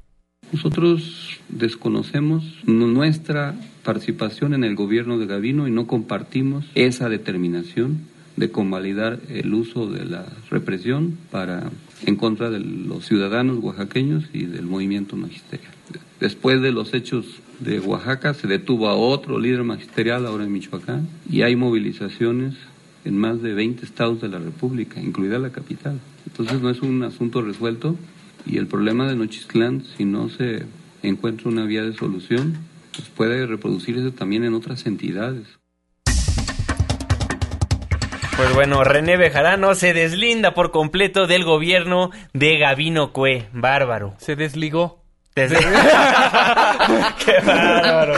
[0.51, 7.99] Nosotros desconocemos nu- nuestra participación en el gobierno de Gavino y no compartimos esa determinación
[8.35, 11.69] de convalidar el uso de la represión para
[12.05, 15.71] en contra de los ciudadanos oaxaqueños y del movimiento magisterial.
[16.19, 17.25] Después de los hechos
[17.59, 22.55] de Oaxaca se detuvo a otro líder magisterial ahora en Michoacán y hay movilizaciones
[23.05, 25.99] en más de 20 estados de la República, incluida la capital.
[26.25, 27.97] Entonces no es un asunto resuelto
[28.49, 30.65] y el problema de Nochistlán, si no se
[31.03, 32.57] encuentra una vía de solución,
[32.95, 35.47] pues puede reproducirse también en otras entidades.
[38.37, 43.49] Pues bueno, René Bejarano se deslinda por completo del gobierno de Gavino Cue.
[43.51, 44.15] Bárbaro.
[44.17, 45.03] Se desligó.
[45.35, 45.57] Desde-
[47.25, 48.13] Qué bárbaro.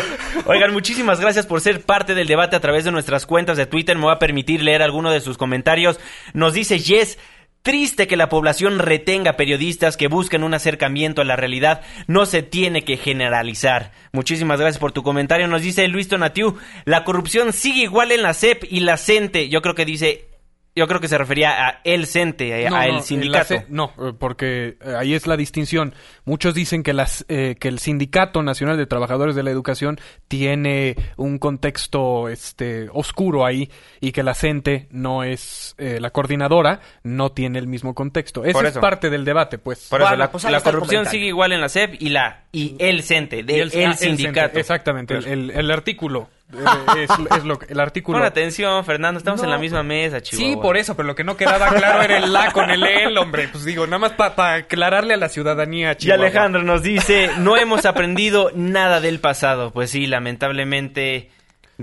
[0.45, 3.95] Oigan, muchísimas gracias por ser parte del debate a través de nuestras cuentas de Twitter.
[3.97, 5.99] Me voy a permitir leer alguno de sus comentarios.
[6.33, 7.17] Nos dice Yes.
[7.63, 11.81] Triste que la población retenga periodistas que busquen un acercamiento a la realidad.
[12.07, 13.91] No se tiene que generalizar.
[14.13, 15.47] Muchísimas gracias por tu comentario.
[15.47, 16.57] Nos dice Luis Tonatiu.
[16.85, 19.49] La corrupción sigue igual en la CEP y la CENTE.
[19.49, 20.30] Yo creo que dice.
[20.73, 23.53] Yo creo que se refería a el CENTE, a, No, a no, el sindicato.
[23.55, 25.93] la C- no, eh, porque eh, ahí es la distinción.
[26.23, 30.95] Muchos dicen que, las, eh, que el Sindicato Nacional de Trabajadores de la Educación tiene
[31.17, 37.33] un contexto este, oscuro ahí y que la CENTE no es eh, la coordinadora, no
[37.33, 38.45] tiene el mismo contexto.
[38.45, 39.87] Ese es parte del debate, pues.
[39.89, 42.75] Por eso, Bueno, la, pues la corrupción sigue igual en la CEP y la y
[42.79, 44.39] el CENTE, de Y el, ah, el sindicato.
[44.39, 46.29] CENTE, exactamente, el, el- el artículo.
[46.97, 48.17] Es, es lo que- el artículo.
[48.17, 50.49] Pon atención, Fernando, estamos No, en la misma mesa, Chihuahua.
[50.55, 53.17] Sí, por eso, pero lo que no quedaba claro era el la con el el,
[53.17, 53.47] hombre.
[53.49, 55.91] Pues digo, nada más para aclararle a la ciudadanía.
[55.93, 56.25] Y Chihuahua.
[56.25, 59.71] Alejandro nos dice, no hemos aprendido nada del pasado.
[59.71, 61.29] Pues sí, lamentablemente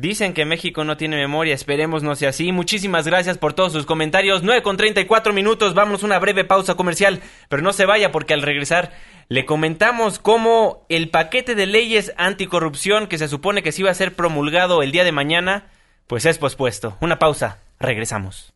[0.01, 2.53] dicen que México no tiene memoria, esperemos no sea así.
[2.53, 4.43] Muchísimas gracias por todos sus comentarios.
[4.43, 8.35] 9 con 34 minutos, vámonos a una breve pausa comercial, pero no se vaya porque
[8.35, 8.93] al regresar
[9.29, 13.95] le comentamos cómo el paquete de leyes anticorrupción que se supone que se iba a
[13.95, 15.67] ser promulgado el día de mañana,
[16.07, 16.97] pues es pospuesto.
[17.01, 18.55] Una pausa, regresamos.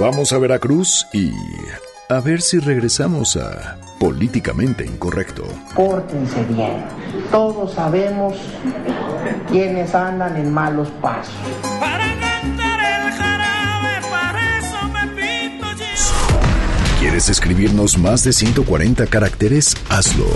[0.00, 1.32] Vamos a Veracruz y
[2.08, 5.44] a ver si regresamos a Políticamente Incorrecto.
[5.74, 6.84] Pórtense bien.
[7.30, 8.34] Todos sabemos
[9.50, 11.34] quienes andan en malos pasos.
[17.00, 19.76] ¿Quieres escribirnos más de 140 caracteres?
[19.88, 20.26] Hazlo.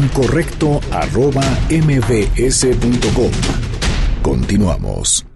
[0.00, 3.30] Incorrecto arroba mbs.com.
[4.22, 5.26] Continuamos.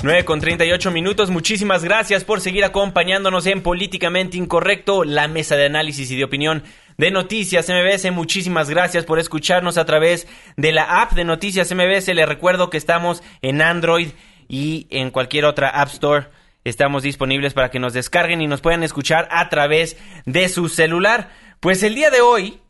[0.00, 5.66] 9 con 38 minutos, muchísimas gracias por seguir acompañándonos en Políticamente Incorrecto, la mesa de
[5.66, 6.62] análisis y de opinión
[6.98, 8.12] de Noticias MBS.
[8.12, 12.14] Muchísimas gracias por escucharnos a través de la app de Noticias MBS.
[12.14, 14.10] Les recuerdo que estamos en Android
[14.46, 16.28] y en cualquier otra App Store.
[16.62, 19.96] Estamos disponibles para que nos descarguen y nos puedan escuchar a través
[20.26, 21.30] de su celular.
[21.58, 22.60] Pues el día de hoy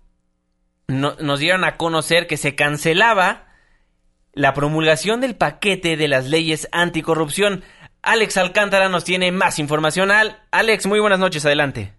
[0.86, 3.47] no- nos dieron a conocer que se cancelaba
[4.38, 7.64] la promulgación del paquete de las leyes anticorrupción.
[8.02, 10.12] Alex Alcántara nos tiene más información.
[10.12, 11.92] Al Alex, muy buenas noches, adelante.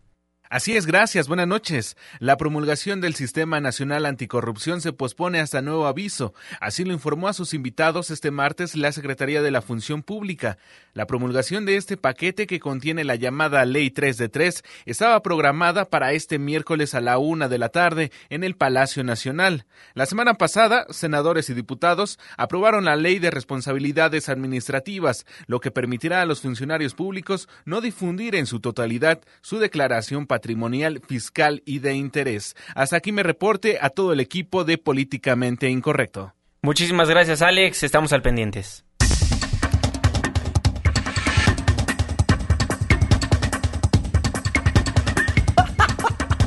[0.49, 1.97] Así es, gracias, buenas noches.
[2.17, 6.33] La promulgación del Sistema Nacional Anticorrupción se pospone hasta nuevo aviso.
[6.61, 10.57] Así lo informó a sus invitados este martes la Secretaría de la Función Pública.
[10.99, 15.85] La promulgación de este paquete que contiene la llamada Ley 3 de 3 estaba programada
[15.85, 19.65] para este miércoles a la una de la tarde en el Palacio Nacional.
[19.93, 26.21] La semana pasada, senadores y diputados aprobaron la Ley de Responsabilidades Administrativas, lo que permitirá
[26.21, 31.93] a los funcionarios públicos no difundir en su totalidad su declaración patrimonial, fiscal y de
[31.93, 32.57] interés.
[32.75, 36.33] Hasta aquí me reporte a todo el equipo de Políticamente Incorrecto.
[36.61, 37.83] Muchísimas gracias, Alex.
[37.83, 38.83] Estamos al pendientes.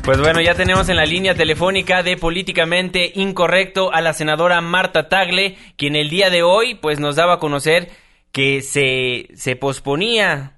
[0.04, 5.08] Pues bueno, ya tenemos en la línea telefónica de Políticamente Incorrecto a la senadora Marta
[5.08, 7.86] Tagle, quien el día de hoy pues nos daba a conocer
[8.32, 10.54] que se, se posponía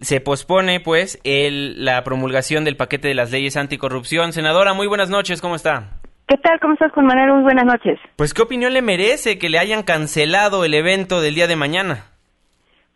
[0.00, 4.32] se pospone pues el, la promulgación del paquete de las leyes anticorrupción.
[4.32, 6.00] Senadora, muy buenas noches, ¿cómo está?
[6.26, 6.60] ¿Qué tal?
[6.60, 7.32] ¿Cómo estás, Juan Manuel?
[7.32, 7.98] Muy buenas noches.
[8.16, 12.04] Pues, ¿qué opinión le merece que le hayan cancelado el evento del día de mañana?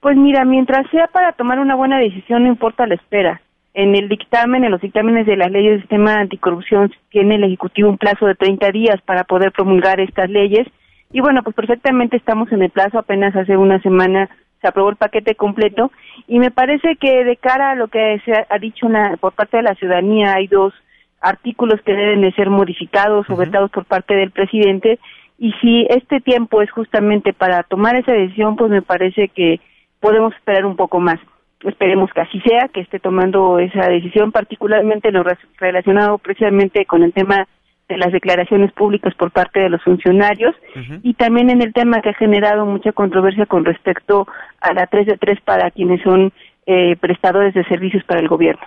[0.01, 3.41] Pues mira, mientras sea para tomar una buena decisión, no importa la espera.
[3.75, 7.89] En el dictamen, en los dictámenes de las leyes del sistema anticorrupción, tiene el Ejecutivo
[7.89, 10.69] un plazo de 30 días para poder promulgar estas leyes.
[11.11, 14.97] Y bueno, pues perfectamente estamos en el plazo, apenas hace una semana se aprobó el
[14.97, 15.91] paquete completo.
[16.29, 18.87] Y me parece que de cara a lo que se ha, dicho
[19.21, 20.73] por parte de la ciudadanía hay dos
[21.21, 25.01] artículos que deben de ser modificados o vetados por parte del presidente.
[25.37, 29.61] Y si este tiempo es justamente para tomar esa decisión pues me parece que
[29.99, 31.19] podemos esperar un poco más
[31.65, 35.25] esperemos que así sea que esté tomando esa decisión particularmente lo
[35.59, 37.47] relacionado precisamente con el tema
[37.89, 40.55] de las declaraciones públicas por parte de los funcionarios
[41.03, 44.27] y también en el tema que ha generado mucha controversia con respecto
[44.61, 46.33] a la 3 de 3 para quienes son
[46.67, 48.63] eh, prestadores de servicios para el gobierno.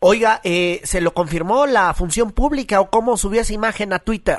[0.00, 4.36] Oiga, eh, ¿se lo confirmó la función pública o cómo subió esa imagen a Twitter?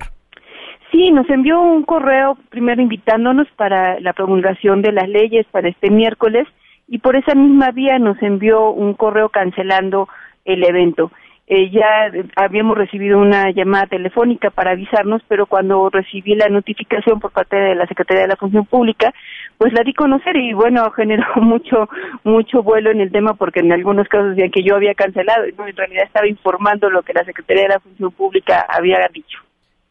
[0.92, 5.90] Sí, nos envió un correo primero invitándonos para la promulgación de las leyes para este
[5.90, 6.48] miércoles
[6.88, 10.08] y por esa misma vía nos envió un correo cancelando
[10.46, 11.12] el evento.
[11.54, 17.32] Eh, ya habíamos recibido una llamada telefónica para avisarnos, pero cuando recibí la notificación por
[17.32, 19.14] parte de la Secretaría de la Función Pública,
[19.58, 21.90] pues la di conocer y bueno, generó mucho
[22.24, 25.52] mucho vuelo en el tema porque en algunos casos decían que yo había cancelado, y
[25.52, 29.40] no, en realidad estaba informando lo que la Secretaría de la Función Pública había dicho.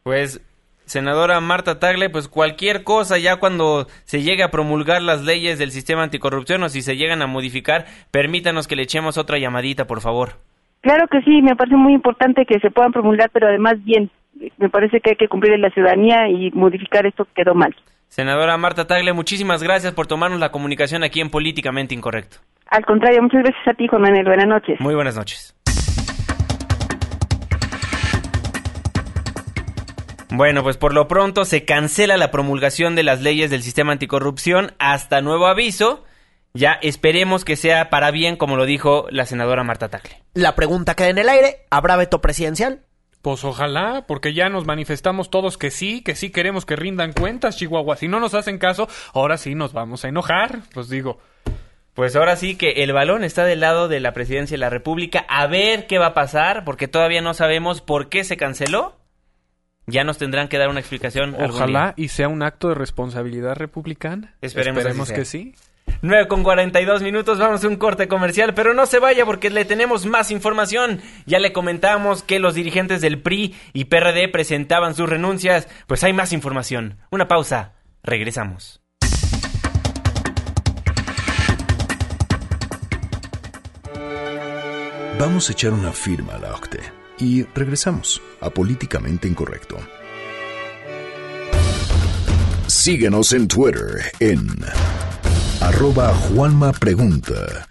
[0.01, 0.41] Pues
[0.85, 5.71] senadora Marta Tagle, pues cualquier cosa ya cuando se llegue a promulgar las leyes del
[5.71, 10.01] sistema anticorrupción o si se llegan a modificar, permítanos que le echemos otra llamadita, por
[10.01, 10.33] favor.
[10.81, 14.09] Claro que sí, me parece muy importante que se puedan promulgar, pero además bien.
[14.57, 17.75] Me parece que hay que cumplir en la ciudadanía y modificar esto que quedó mal.
[18.07, 22.37] Senadora Marta Tagle, muchísimas gracias por tomarnos la comunicación aquí en Políticamente Incorrecto.
[22.67, 24.25] Al contrario, muchas gracias a ti, Juan Manuel.
[24.25, 24.79] Buenas noches.
[24.79, 25.55] Muy buenas noches.
[30.33, 34.73] Bueno, pues por lo pronto se cancela la promulgación de las leyes del sistema anticorrupción
[34.79, 36.05] hasta nuevo aviso.
[36.53, 40.23] Ya esperemos que sea para bien, como lo dijo la senadora Marta Tagle.
[40.33, 41.65] La pregunta queda en el aire.
[41.69, 42.79] ¿Habrá veto presidencial?
[43.21, 47.57] Pues ojalá, porque ya nos manifestamos todos que sí, que sí queremos que rindan cuentas,
[47.57, 47.97] Chihuahua.
[47.97, 51.19] Si no nos hacen caso, ahora sí nos vamos a enojar, pues digo.
[51.93, 55.25] Pues ahora sí que el balón está del lado de la presidencia de la República.
[55.27, 59.00] A ver qué va a pasar, porque todavía no sabemos por qué se canceló.
[59.91, 61.35] Ya nos tendrán que dar una explicación.
[61.37, 64.35] Ojalá y sea un acto de responsabilidad republicana.
[64.41, 65.53] Esperemos, que sí.
[66.01, 69.65] 9 con 42 minutos, vamos a un corte comercial, pero no se vaya porque le
[69.65, 71.01] tenemos más información.
[71.25, 76.13] Ya le comentamos que los dirigentes del PRI y PRD presentaban sus renuncias, pues hay
[76.13, 76.97] más información.
[77.11, 77.73] Una pausa,
[78.03, 78.79] regresamos.
[85.19, 89.77] Vamos a echar una firma a la OCTE y regresamos a Políticamente Incorrecto.
[92.67, 94.47] Síguenos en Twitter en
[95.61, 97.67] arroba Juanma Pregunta.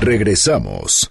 [0.00, 1.10] Regresamos.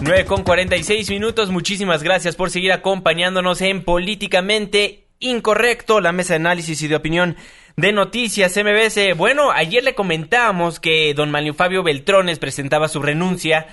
[0.00, 6.36] 9 con 46 minutos, muchísimas gracias por seguir acompañándonos en Políticamente Incorrecto, la mesa de
[6.36, 7.36] análisis y de opinión
[7.76, 9.16] de Noticias MBS.
[9.16, 13.66] Bueno, ayer le comentábamos que don Manlio Fabio Beltrones presentaba su renuncia,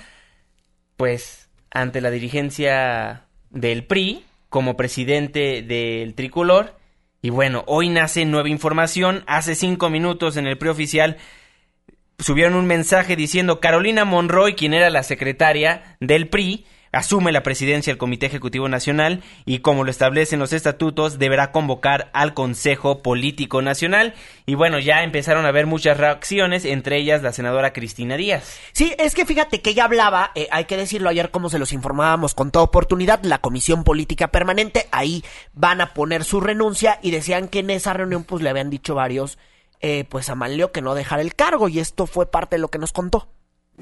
[0.96, 6.76] pues, ante la dirigencia del PRI como presidente del tricolor.
[7.22, 9.24] Y bueno, hoy nace nueva información.
[9.26, 11.16] Hace cinco minutos en el preoficial
[12.18, 16.64] subieron un mensaje diciendo Carolina Monroy, quien era la secretaria del PRI,
[16.96, 22.10] asume la presidencia del Comité Ejecutivo Nacional y como lo establecen los estatutos deberá convocar
[22.12, 24.14] al Consejo Político Nacional
[24.46, 28.58] y bueno, ya empezaron a haber muchas reacciones, entre ellas la senadora Cristina Díaz.
[28.72, 31.72] Sí, es que fíjate que ella hablaba, eh, hay que decirlo ayer como se los
[31.72, 37.10] informábamos con toda oportunidad, la Comisión Política Permanente, ahí van a poner su renuncia y
[37.10, 39.38] decían que en esa reunión pues le habían dicho varios,
[39.80, 42.68] eh, pues a Manlio que no dejara el cargo y esto fue parte de lo
[42.68, 43.28] que nos contó.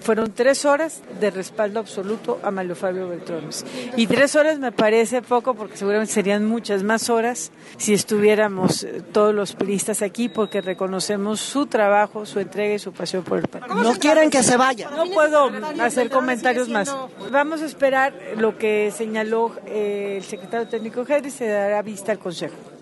[0.00, 3.64] Fueron tres horas de respaldo absoluto a Mario Fabio Beltrones.
[3.96, 9.02] Y tres horas me parece poco porque seguramente serían muchas más horas si estuviéramos eh,
[9.12, 13.46] todos los periodistas aquí porque reconocemos su trabajo, su entrega y su pasión por el
[13.46, 13.64] país.
[13.68, 14.90] No quieren que se vaya.
[14.90, 16.94] No puedo hacer comentarios más.
[17.30, 22.18] Vamos a esperar lo que señaló eh, el secretario técnico Henry, se dará vista al
[22.18, 22.73] Consejo.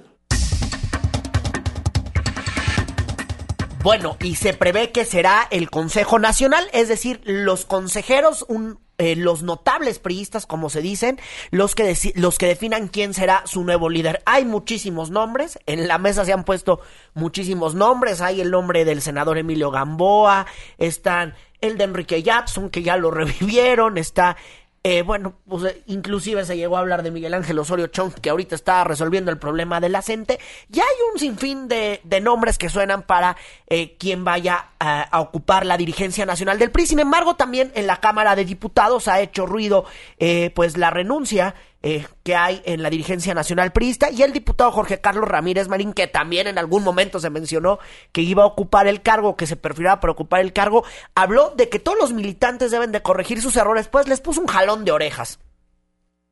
[3.83, 9.17] Bueno, y se prevé que será el Consejo Nacional, es decir, los consejeros, un, eh,
[9.17, 11.19] los notables priistas, como se dicen,
[11.51, 14.23] los que, los que definan quién será su nuevo líder.
[14.25, 16.79] Hay muchísimos nombres, en la mesa se han puesto
[17.15, 20.47] muchísimos nombres, hay el nombre del senador Emilio Gamboa,
[20.79, 24.37] están el de Enrique Jackson, que ya lo revivieron, está
[24.85, 28.31] eh, bueno, pues eh, inclusive se llegó a hablar de Miguel Ángel Osorio Chong, que
[28.31, 30.41] ahorita está resolviendo el problema de la CENTE.
[30.69, 33.37] Ya hay un sinfín de, de nombres que suenan para
[33.69, 36.87] eh, quien vaya a, a, ocupar la dirigencia nacional del PRI.
[36.87, 39.85] Sin embargo, también en la Cámara de Diputados ha hecho ruido
[40.19, 44.71] eh, pues la renuncia eh, que hay en la dirigencia nacional priista y el diputado
[44.71, 47.79] Jorge Carlos Ramírez Marín, que también en algún momento se mencionó
[48.13, 51.69] que iba a ocupar el cargo, que se perfilaba para ocupar el cargo, habló de
[51.69, 54.93] que todos los militantes deben de corregir sus errores, pues les puso un jalón de
[54.93, 55.39] orejas.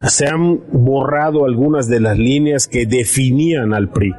[0.09, 4.15] Se han borrado algunas de las líneas que definían al PRI.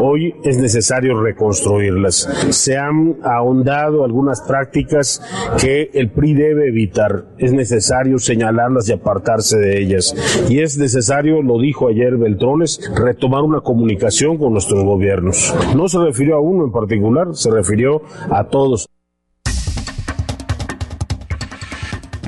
[0.00, 2.26] Hoy es necesario reconstruirlas.
[2.48, 5.20] Se han ahondado algunas prácticas
[5.60, 7.26] que el PRI debe evitar.
[7.36, 10.14] Es necesario señalarlas y apartarse de ellas.
[10.48, 15.54] Y es necesario, lo dijo ayer Beltrones, retomar una comunicación con nuestros gobiernos.
[15.76, 18.88] No se refirió a uno en particular, se refirió a todos.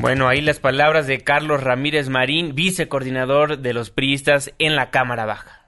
[0.00, 5.26] Bueno, ahí las palabras de Carlos Ramírez Marín, vicecoordinador de los priistas en la Cámara
[5.26, 5.58] Baja.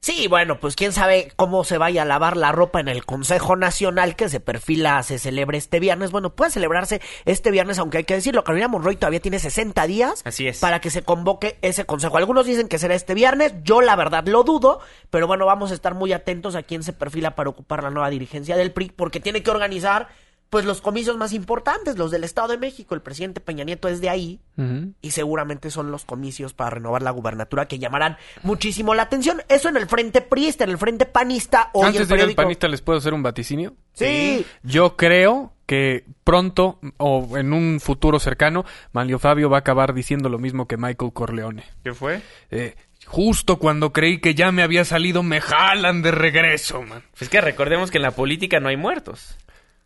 [0.00, 3.56] Sí, bueno, pues quién sabe cómo se vaya a lavar la ropa en el Consejo
[3.56, 6.10] Nacional que se perfila, se celebre este viernes.
[6.10, 10.22] Bueno, puede celebrarse este viernes, aunque hay que decirlo, Carolina Monroy todavía tiene 60 días
[10.24, 10.58] Así es.
[10.58, 12.16] para que se convoque ese consejo.
[12.16, 14.80] Algunos dicen que será este viernes, yo la verdad lo dudo,
[15.10, 18.08] pero bueno, vamos a estar muy atentos a quién se perfila para ocupar la nueva
[18.08, 20.08] dirigencia del PRI, porque tiene que organizar
[20.50, 22.96] pues los comicios más importantes, los del Estado de México.
[22.96, 24.94] El presidente Peña Nieto es de ahí uh -huh.
[25.00, 29.42] y seguramente son los comicios para renovar la gubernatura que llamarán muchísimo la atención.
[29.48, 31.70] Eso en el frente priista, en el frente panista.
[31.72, 32.42] Hoy Antes el de ir al periódico...
[32.42, 33.74] panista, ¿les puedo hacer un vaticinio?
[33.92, 34.44] Sí.
[34.64, 40.28] Yo creo que pronto o en un futuro cercano, Manlio Fabio va a acabar diciendo
[40.28, 41.64] lo mismo que Michael Corleone.
[41.84, 42.22] ¿Qué fue?
[42.50, 42.74] Eh,
[43.06, 47.02] Justo cuando creí que ya me había salido, me jalan de regreso, man.
[47.18, 49.36] Es que recordemos que en la política no hay muertos.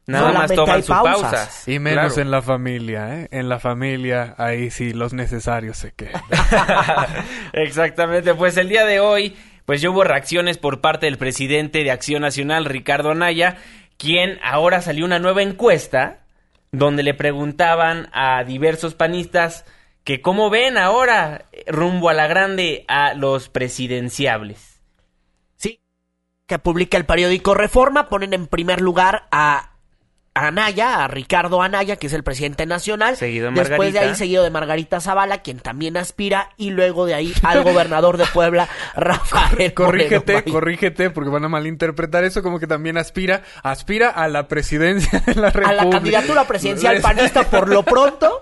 [0.07, 1.20] Nada más toman sus pausas.
[1.30, 1.68] pausas.
[1.68, 2.22] Y menos Claro.
[2.22, 3.28] en la familia, ¿eh?
[3.30, 6.20] En la familia, ahí sí, los necesarios se quedan.
[7.52, 11.90] Exactamente, pues el día de hoy, pues ya hubo reacciones por parte del presidente de
[11.90, 13.57] Acción Nacional, Ricardo Anaya,
[13.96, 16.18] quien ahora salió una nueva encuesta
[16.72, 19.64] donde le preguntaban a diversos panistas
[20.02, 24.82] que cómo ven ahora rumbo a la grande a los presidenciables.
[25.57, 25.80] Sí,
[26.46, 29.74] que publica el periódico Reforma, ponen en primer lugar a
[30.35, 33.16] Anaya, a Ricardo Anaya, que es el presidente nacional.
[33.16, 34.01] Seguido de Después de Margarita.
[34.01, 36.51] ahí, seguido de Margarita Zavala, quien también aspira.
[36.57, 41.49] Y luego de ahí al gobernador de Puebla, Rafael corrígete, Moreno corrígete, porque van a
[41.49, 45.85] malinterpretar eso como que también aspira, aspira a la presidencia de la A República.
[45.85, 48.41] la candidatura presidencial panista por lo pronto.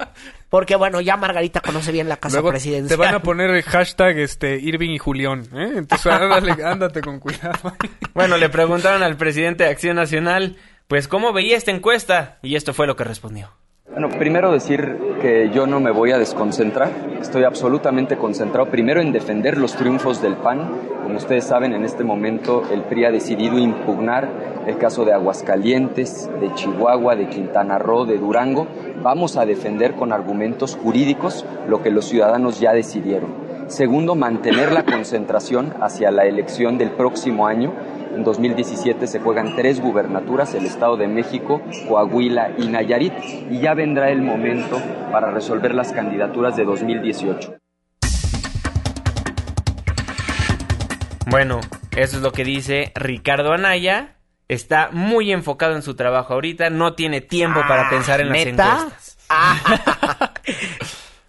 [0.48, 2.88] Porque bueno, ya Margarita conoce bien la casa Luego presidencial.
[2.88, 5.72] te van a poner el hashtag este Irving y Julián, ¿eh?
[5.76, 7.74] Entonces ándale, ándate con cuidado.
[8.12, 10.56] Bueno, le preguntaron al presidente de Acción Nacional,
[10.88, 13.50] pues cómo veía esta encuesta y esto fue lo que respondió.
[13.90, 16.90] Bueno, primero decir que yo no me voy a desconcentrar.
[17.20, 20.70] Estoy absolutamente concentrado primero en defender los triunfos del PAN.
[21.02, 24.30] Como ustedes saben, en este momento el PRI ha decidido impugnar
[24.66, 28.66] el caso de Aguascalientes, de Chihuahua, de Quintana Roo, de Durango.
[29.02, 33.34] Vamos a defender con argumentos jurídicos lo que los ciudadanos ya decidieron.
[33.66, 37.72] Segundo, mantener la concentración hacia la elección del próximo año.
[38.14, 43.14] En 2017 se juegan tres gubernaturas, el Estado de México, Coahuila y Nayarit,
[43.50, 44.78] y ya vendrá el momento
[45.10, 47.56] para resolver las candidaturas de 2018.
[51.26, 51.60] Bueno,
[51.96, 54.16] eso es lo que dice Ricardo Anaya.
[54.48, 59.18] Está muy enfocado en su trabajo ahorita, no tiene tiempo para pensar en las encuestas.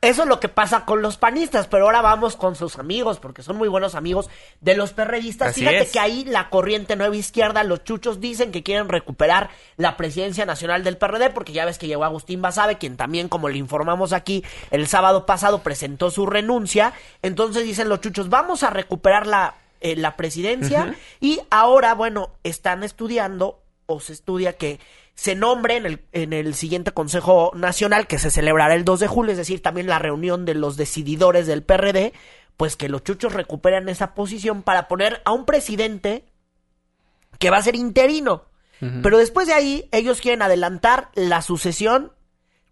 [0.04, 3.42] Eso es lo que pasa con los panistas, pero ahora vamos con sus amigos, porque
[3.42, 4.30] son muy buenos amigos
[4.60, 5.52] de los perredistas.
[5.52, 5.92] Así Fíjate es.
[5.94, 10.84] que ahí la corriente nueva izquierda, los chuchos dicen que quieren recuperar la presidencia nacional
[10.84, 14.44] del PRD, porque ya ves que llegó Agustín Basabe, quien también, como le informamos aquí,
[14.72, 16.92] el sábado pasado presentó su renuncia.
[17.22, 20.96] Entonces dicen los chuchos, vamos a recuperar la, eh, la presidencia.
[21.22, 24.80] Y ahora, bueno, están estudiando o se estudia que
[25.16, 29.08] se nombre en el, en el siguiente Consejo Nacional que se celebrará el 2 de
[29.08, 32.14] julio, es decir, también la reunión de los decididores del PRD,
[32.58, 36.26] pues que los chuchos recuperan esa posición para poner a un presidente
[37.40, 38.46] que va a ser interino.
[39.02, 42.12] Pero después de ahí, ellos quieren adelantar la sucesión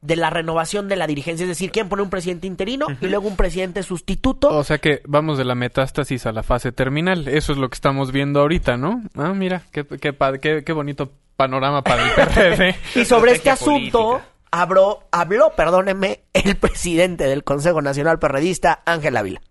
[0.02, 3.30] de la renovación de la dirigencia, es decir, quieren poner un presidente interino y luego
[3.30, 4.50] un presidente sustituto.
[4.50, 7.30] O sea que vamos de la metástasis a la fase terminal.
[7.30, 9.02] Eso es lo que estamos viendo ahorita, ¿no?
[9.16, 12.76] Ah, mira, qué, qué, qué- qué bonito panorama para el PRD.
[13.02, 14.30] Y sobre este asunto política.
[14.52, 19.42] habló, habló, perdónenme, el presidente del Consejo Nacional Perredista, Ángel Ávila.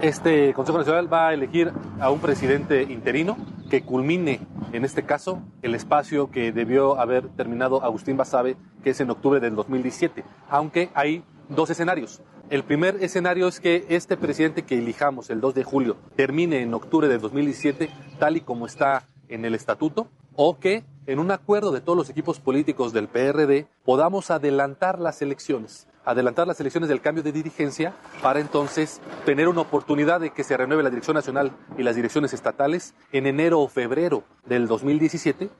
[0.00, 3.36] Este Consejo Nacional va a elegir a un presidente interino
[3.70, 4.40] que culmine,
[4.72, 9.40] en este caso, el espacio que debió haber terminado Agustín Basabe, que es en octubre
[9.40, 12.22] del 2017, aunque hay dos escenarios.
[12.50, 16.72] El primer escenario es que este presidente que elijamos el 2 de julio termine en
[16.72, 17.90] octubre del 2017,
[18.20, 22.10] tal y como está en el estatuto, o que en un acuerdo de todos los
[22.10, 27.94] equipos políticos del PRD podamos adelantar las elecciones, adelantar las elecciones del cambio de dirigencia
[28.22, 32.32] para entonces tener una oportunidad de que se renueve la dirección nacional y las direcciones
[32.32, 35.50] estatales en enero o febrero del 2017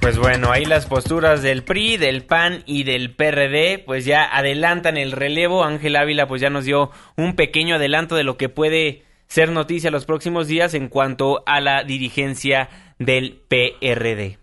[0.00, 4.96] Pues bueno, ahí las posturas del PRI, del PAN y del PRD, pues ya adelantan
[4.96, 5.62] el relevo.
[5.62, 9.90] Ángel Ávila pues ya nos dio un pequeño adelanto de lo que puede ser noticia
[9.92, 12.68] los próximos días en cuanto a la dirigencia
[12.98, 14.38] del PRD.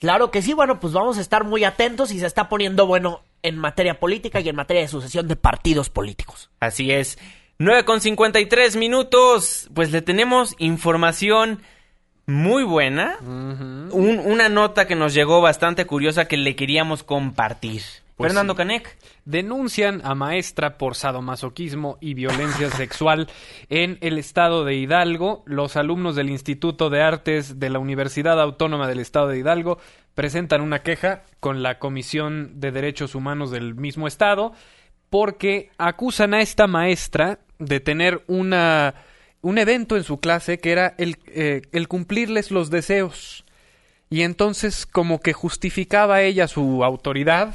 [0.00, 3.22] Claro que sí, bueno, pues vamos a estar muy atentos y se está poniendo bueno
[3.42, 6.50] en materia política y en materia de sucesión de partidos políticos.
[6.60, 7.18] Así es.
[7.58, 9.68] 9 con 53 minutos.
[9.74, 11.60] Pues le tenemos información
[12.26, 13.18] muy buena.
[13.20, 13.90] Un-
[14.24, 17.82] una nota que nos llegó bastante curiosa que le queríamos compartir.
[18.16, 18.58] Pues Fernando sí.
[18.58, 18.96] Canek.
[19.24, 23.28] Denuncian a maestra por sadomasoquismo y violencia sexual
[23.68, 25.42] en el estado de Hidalgo.
[25.46, 29.78] Los alumnos del Instituto de Artes de la Universidad Autónoma del Estado de Hidalgo
[30.14, 34.52] presentan una queja con la Comisión de Derechos Humanos del mismo estado
[35.08, 38.94] porque acusan a esta maestra de tener una
[39.42, 43.44] un evento en su clase que era el, eh, el cumplirles los deseos.
[44.08, 47.54] Y entonces como que justificaba ella su autoridad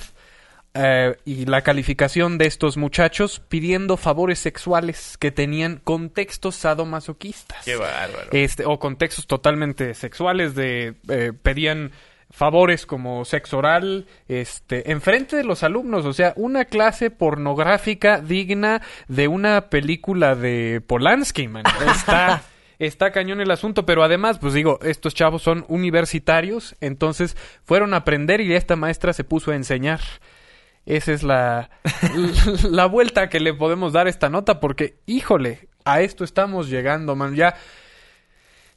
[0.78, 7.66] eh, y la calificación de estos muchachos pidiendo favores sexuales que tenían contextos sadomasoquistas.
[7.66, 8.30] Qué bárbaro.
[8.32, 11.92] Este, o contextos totalmente sexuales de eh, pedían
[12.30, 18.82] favores como sexo oral, este, enfrente de los alumnos, o sea, una clase pornográfica digna
[19.08, 21.64] de una película de Polanski, man.
[21.96, 22.44] Está,
[22.80, 27.98] está cañón el asunto, pero además, pues digo, estos chavos son universitarios, entonces fueron a
[27.98, 30.02] aprender y esta maestra se puso a enseñar.
[30.88, 31.70] Esa es la,
[32.70, 37.16] la vuelta que le podemos dar a esta nota, porque, híjole, a esto estamos llegando,
[37.16, 37.36] man.
[37.36, 37.56] Ya,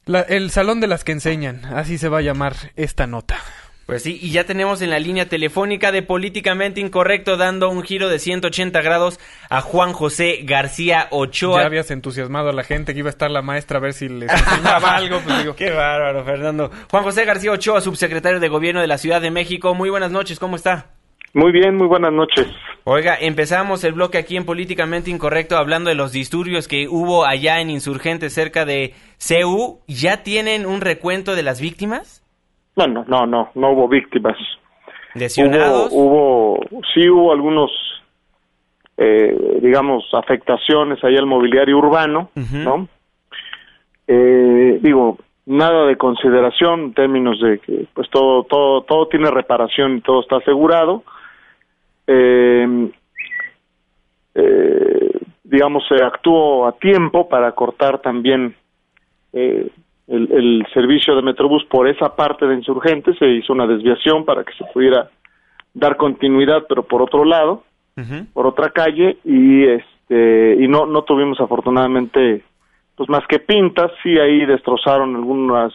[0.06, 3.38] la- el salón de las que enseñan, así se va a llamar esta nota.
[3.86, 8.08] Pues sí, y ya tenemos en la línea telefónica de Políticamente Incorrecto dando un giro
[8.08, 11.60] de 180 grados a Juan José García Ochoa.
[11.60, 14.08] Ya habías entusiasmado a la gente que iba a estar la maestra a ver si
[14.08, 15.56] les enseñaba algo, pues digo.
[15.56, 16.70] Qué bárbaro, Fernando.
[16.88, 19.74] Juan José García Ochoa, subsecretario de Gobierno de la Ciudad de México.
[19.74, 20.86] Muy buenas noches, ¿cómo está?
[21.32, 22.46] Muy bien, muy buenas noches.
[22.84, 27.60] Oiga, empezamos el bloque aquí en Políticamente Incorrecto hablando de los disturbios que hubo allá
[27.60, 29.78] en Insurgentes cerca de CEU.
[29.86, 32.24] ¿Ya tienen un recuento de las víctimas?
[32.76, 34.36] No, no, no, no, no hubo víctimas.
[35.14, 35.90] ¿Lesionados?
[35.92, 37.70] Hubo, hubo sí hubo algunos,
[38.96, 42.88] eh, digamos, afectaciones ahí al mobiliario urbano, ¿no?
[44.08, 49.98] Eh, digo, nada de consideración en términos de que, pues todo, todo, todo tiene reparación
[49.98, 51.04] y todo está asegurado.
[52.12, 52.90] Eh,
[54.34, 58.56] eh, digamos, se actuó a tiempo para cortar también
[59.32, 59.68] eh,
[60.08, 64.42] el, el servicio de Metrobús por esa parte de insurgentes, se hizo una desviación para
[64.42, 65.08] que se pudiera
[65.72, 67.62] dar continuidad, pero por otro lado,
[68.32, 72.42] por otra calle, y este y no no tuvimos afortunadamente
[72.96, 75.72] pues más que pintas, sí ahí destrozaron algunos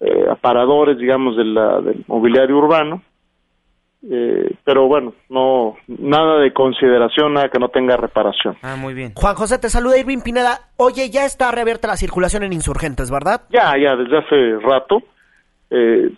[0.00, 3.02] eh, aparadores, digamos, de la, del mobiliario urbano,
[4.02, 8.56] eh, pero bueno, no nada de consideración, nada que no tenga reparación.
[8.62, 9.12] Ah, muy bien.
[9.14, 10.70] Juan José, te saluda Irving Pineda.
[10.76, 13.42] Oye, ya está reabierta la circulación en Insurgentes, ¿verdad?
[13.50, 15.02] Ya, ya, desde hace rato.
[15.70, 16.10] Eh,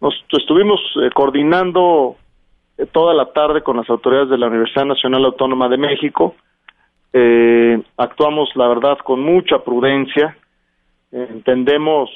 [0.00, 2.16] nos estuvimos eh, coordinando
[2.78, 6.36] eh, toda la tarde con las autoridades de la Universidad Nacional Autónoma de México.
[7.12, 10.36] Eh, actuamos, la verdad, con mucha prudencia.
[11.12, 12.10] Eh, entendemos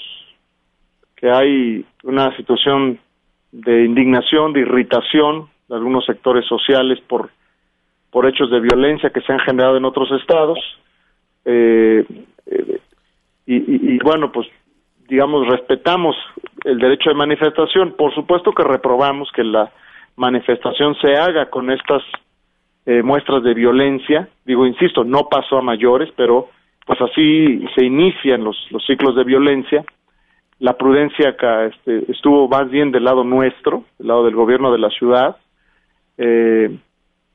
[1.17, 2.99] que hay una situación
[3.53, 7.31] de indignación, de irritación de algunos sectores sociales por,
[8.11, 10.59] por hechos de violencia que se han generado en otros estados.
[11.45, 12.05] Eh,
[12.47, 12.81] eh,
[13.47, 14.47] y, y, bueno, pues
[15.09, 16.17] digamos, respetamos
[16.65, 17.93] el derecho de manifestación.
[17.93, 19.73] Por supuesto que reprobamos que la
[20.17, 22.03] manifestación se haga con estas
[22.85, 24.29] eh, muestras de violencia.
[24.45, 26.49] Digo, insisto, no pasó a mayores, pero
[26.87, 29.85] pues así se inician los, los ciclos de violencia.
[30.61, 34.79] La prudencia acá este, estuvo más bien del lado nuestro, del lado del gobierno de
[34.79, 35.37] la ciudad.
[36.17, 36.77] Eh,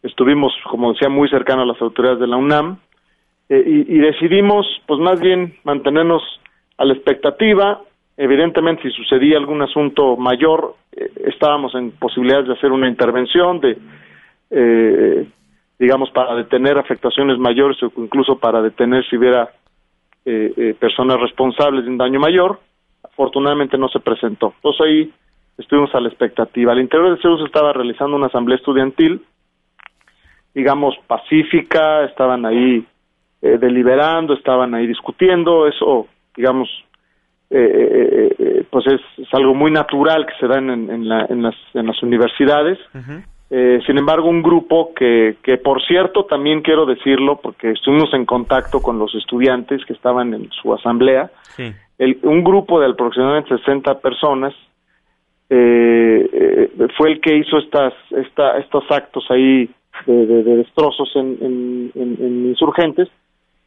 [0.03, 2.80] estuvimos, como decía, muy cercanos a las autoridades de la UNAM
[3.49, 6.21] eh, y, decidimos, pues más bien, mantenernos
[6.78, 7.82] a la expectativa.
[8.17, 13.78] Evidentemente, si sucedía algún asunto mayor, eh, estábamos en posibilidades de hacer una intervención, de,
[14.49, 15.28] eh,
[15.80, 19.49] digamos, para detener afectaciones mayores o incluso para detener si hubiera
[20.80, 22.57] personas responsables de un daño mayor.
[23.04, 24.54] Afortunadamente no se presentó.
[24.56, 25.14] Entonces ahí
[25.58, 26.72] estuvimos a la expectativa.
[26.72, 29.24] Al interior de CEU se estaba realizando una asamblea estudiantil,
[30.54, 32.86] digamos, pacífica, estaban ahí
[33.41, 36.70] deliberando, estaban ahí discutiendo, eso digamos,
[37.49, 41.26] eh, eh, eh, pues es, es, algo muy natural que se da en, en, la,
[41.30, 42.80] en, las, en las, universidades.
[42.93, 43.86] Uh -huh.
[43.86, 48.82] sin embargo, un grupo que, que, por cierto, también quiero decirlo, porque estuvimos en contacto
[48.82, 51.72] con los estudiantes que estaban en su asamblea, sí.
[51.97, 54.53] El, un grupo de aproximadamente 60 personas
[56.97, 59.69] fue el que hizo estas, esta, estos actos ahí
[60.07, 63.07] de destrozos en, en insurgentes,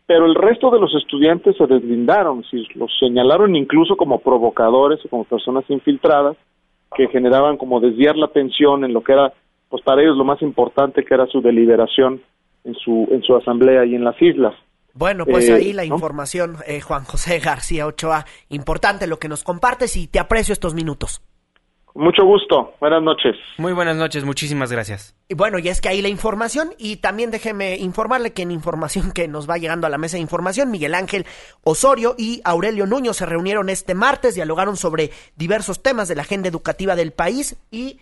[0.06, 5.08] pero el resto de los estudiantes se deslindaron, si los señalaron incluso como provocadores o
[5.08, 6.36] como personas infiltradas
[6.94, 9.32] que generaban como desviar la atención en lo que era,
[9.68, 12.20] pues para ellos lo más importante que era su deliberación
[12.64, 14.54] en su en su asamblea y en las islas.
[14.96, 15.94] Bueno, pues eh, ahí la ¿no?
[15.94, 20.74] información, eh, Juan José García Ochoa, importante lo que nos compartes y te aprecio estos
[20.74, 21.20] minutos.
[21.94, 22.74] Mucho gusto.
[22.80, 23.36] Buenas noches.
[23.58, 24.24] Muy buenas noches.
[24.24, 25.14] Muchísimas gracias.
[25.28, 29.12] Y bueno, y es que ahí la información y también déjeme informarle que en información
[29.12, 31.26] que nos va llegando a la mesa de información, Miguel Ángel
[31.62, 36.48] Osorio y Aurelio Nuño se reunieron este martes, dialogaron sobre diversos temas de la agenda
[36.48, 37.98] educativa del país y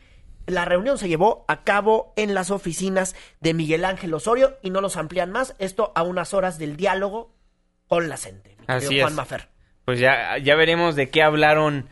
[0.47, 4.81] la reunión se llevó a cabo en las oficinas de Miguel Ángel Osorio y no
[4.81, 7.35] los amplían más, esto a unas horas del diálogo
[7.89, 8.57] con la gente.
[8.67, 9.17] Así Juan es.
[9.17, 9.49] Mafer.
[9.85, 11.89] Pues ya, ya veremos de qué hablaron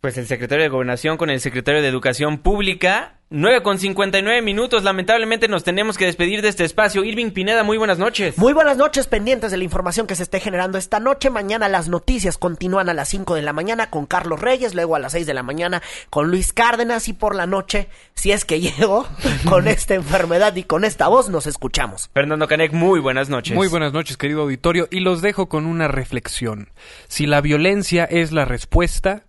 [0.00, 3.16] pues el secretario de Gobernación con el secretario de Educación Pública.
[3.32, 4.82] 9 con 59 minutos.
[4.82, 7.04] Lamentablemente nos tenemos que despedir de este espacio.
[7.04, 8.36] Irving Pineda, muy buenas noches.
[8.38, 11.30] Muy buenas noches, pendientes de la información que se esté generando esta noche.
[11.30, 14.98] Mañana las noticias continúan a las 5 de la mañana con Carlos Reyes, luego a
[14.98, 18.58] las 6 de la mañana con Luis Cárdenas y por la noche, si es que
[18.58, 19.06] llego,
[19.48, 22.10] con esta enfermedad y con esta voz, nos escuchamos.
[22.12, 23.54] Fernando Canek, muy buenas noches.
[23.54, 26.70] Muy buenas noches, querido auditorio, y los dejo con una reflexión.
[27.06, 29.22] Si la violencia es la respuesta,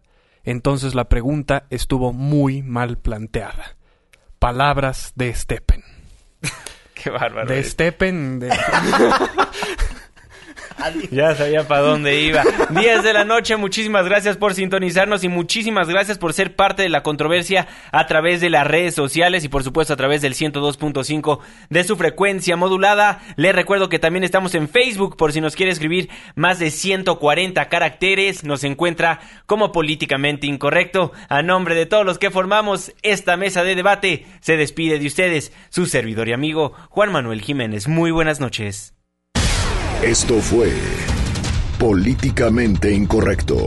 [0.43, 3.77] entonces la pregunta estuvo muy mal planteada.
[4.39, 5.83] Palabras de Steppen.
[6.93, 7.47] Qué bárbaro.
[7.47, 8.39] De Steppen.
[8.39, 8.49] De...
[11.11, 12.43] Ya sabía para dónde iba.
[12.69, 16.89] 10 de la noche, muchísimas gracias por sintonizarnos y muchísimas gracias por ser parte de
[16.89, 21.39] la controversia a través de las redes sociales y por supuesto a través del 102.5
[21.69, 23.19] de su frecuencia modulada.
[23.35, 27.69] Les recuerdo que también estamos en Facebook por si nos quiere escribir más de 140
[27.69, 28.43] caracteres.
[28.43, 31.11] Nos encuentra como políticamente incorrecto.
[31.29, 35.51] A nombre de todos los que formamos esta mesa de debate, se despide de ustedes
[35.69, 37.87] su servidor y amigo Juan Manuel Jiménez.
[37.87, 39.00] Muy buenas noches.
[40.03, 40.71] Esto fue
[41.77, 43.65] Políticamente Incorrecto.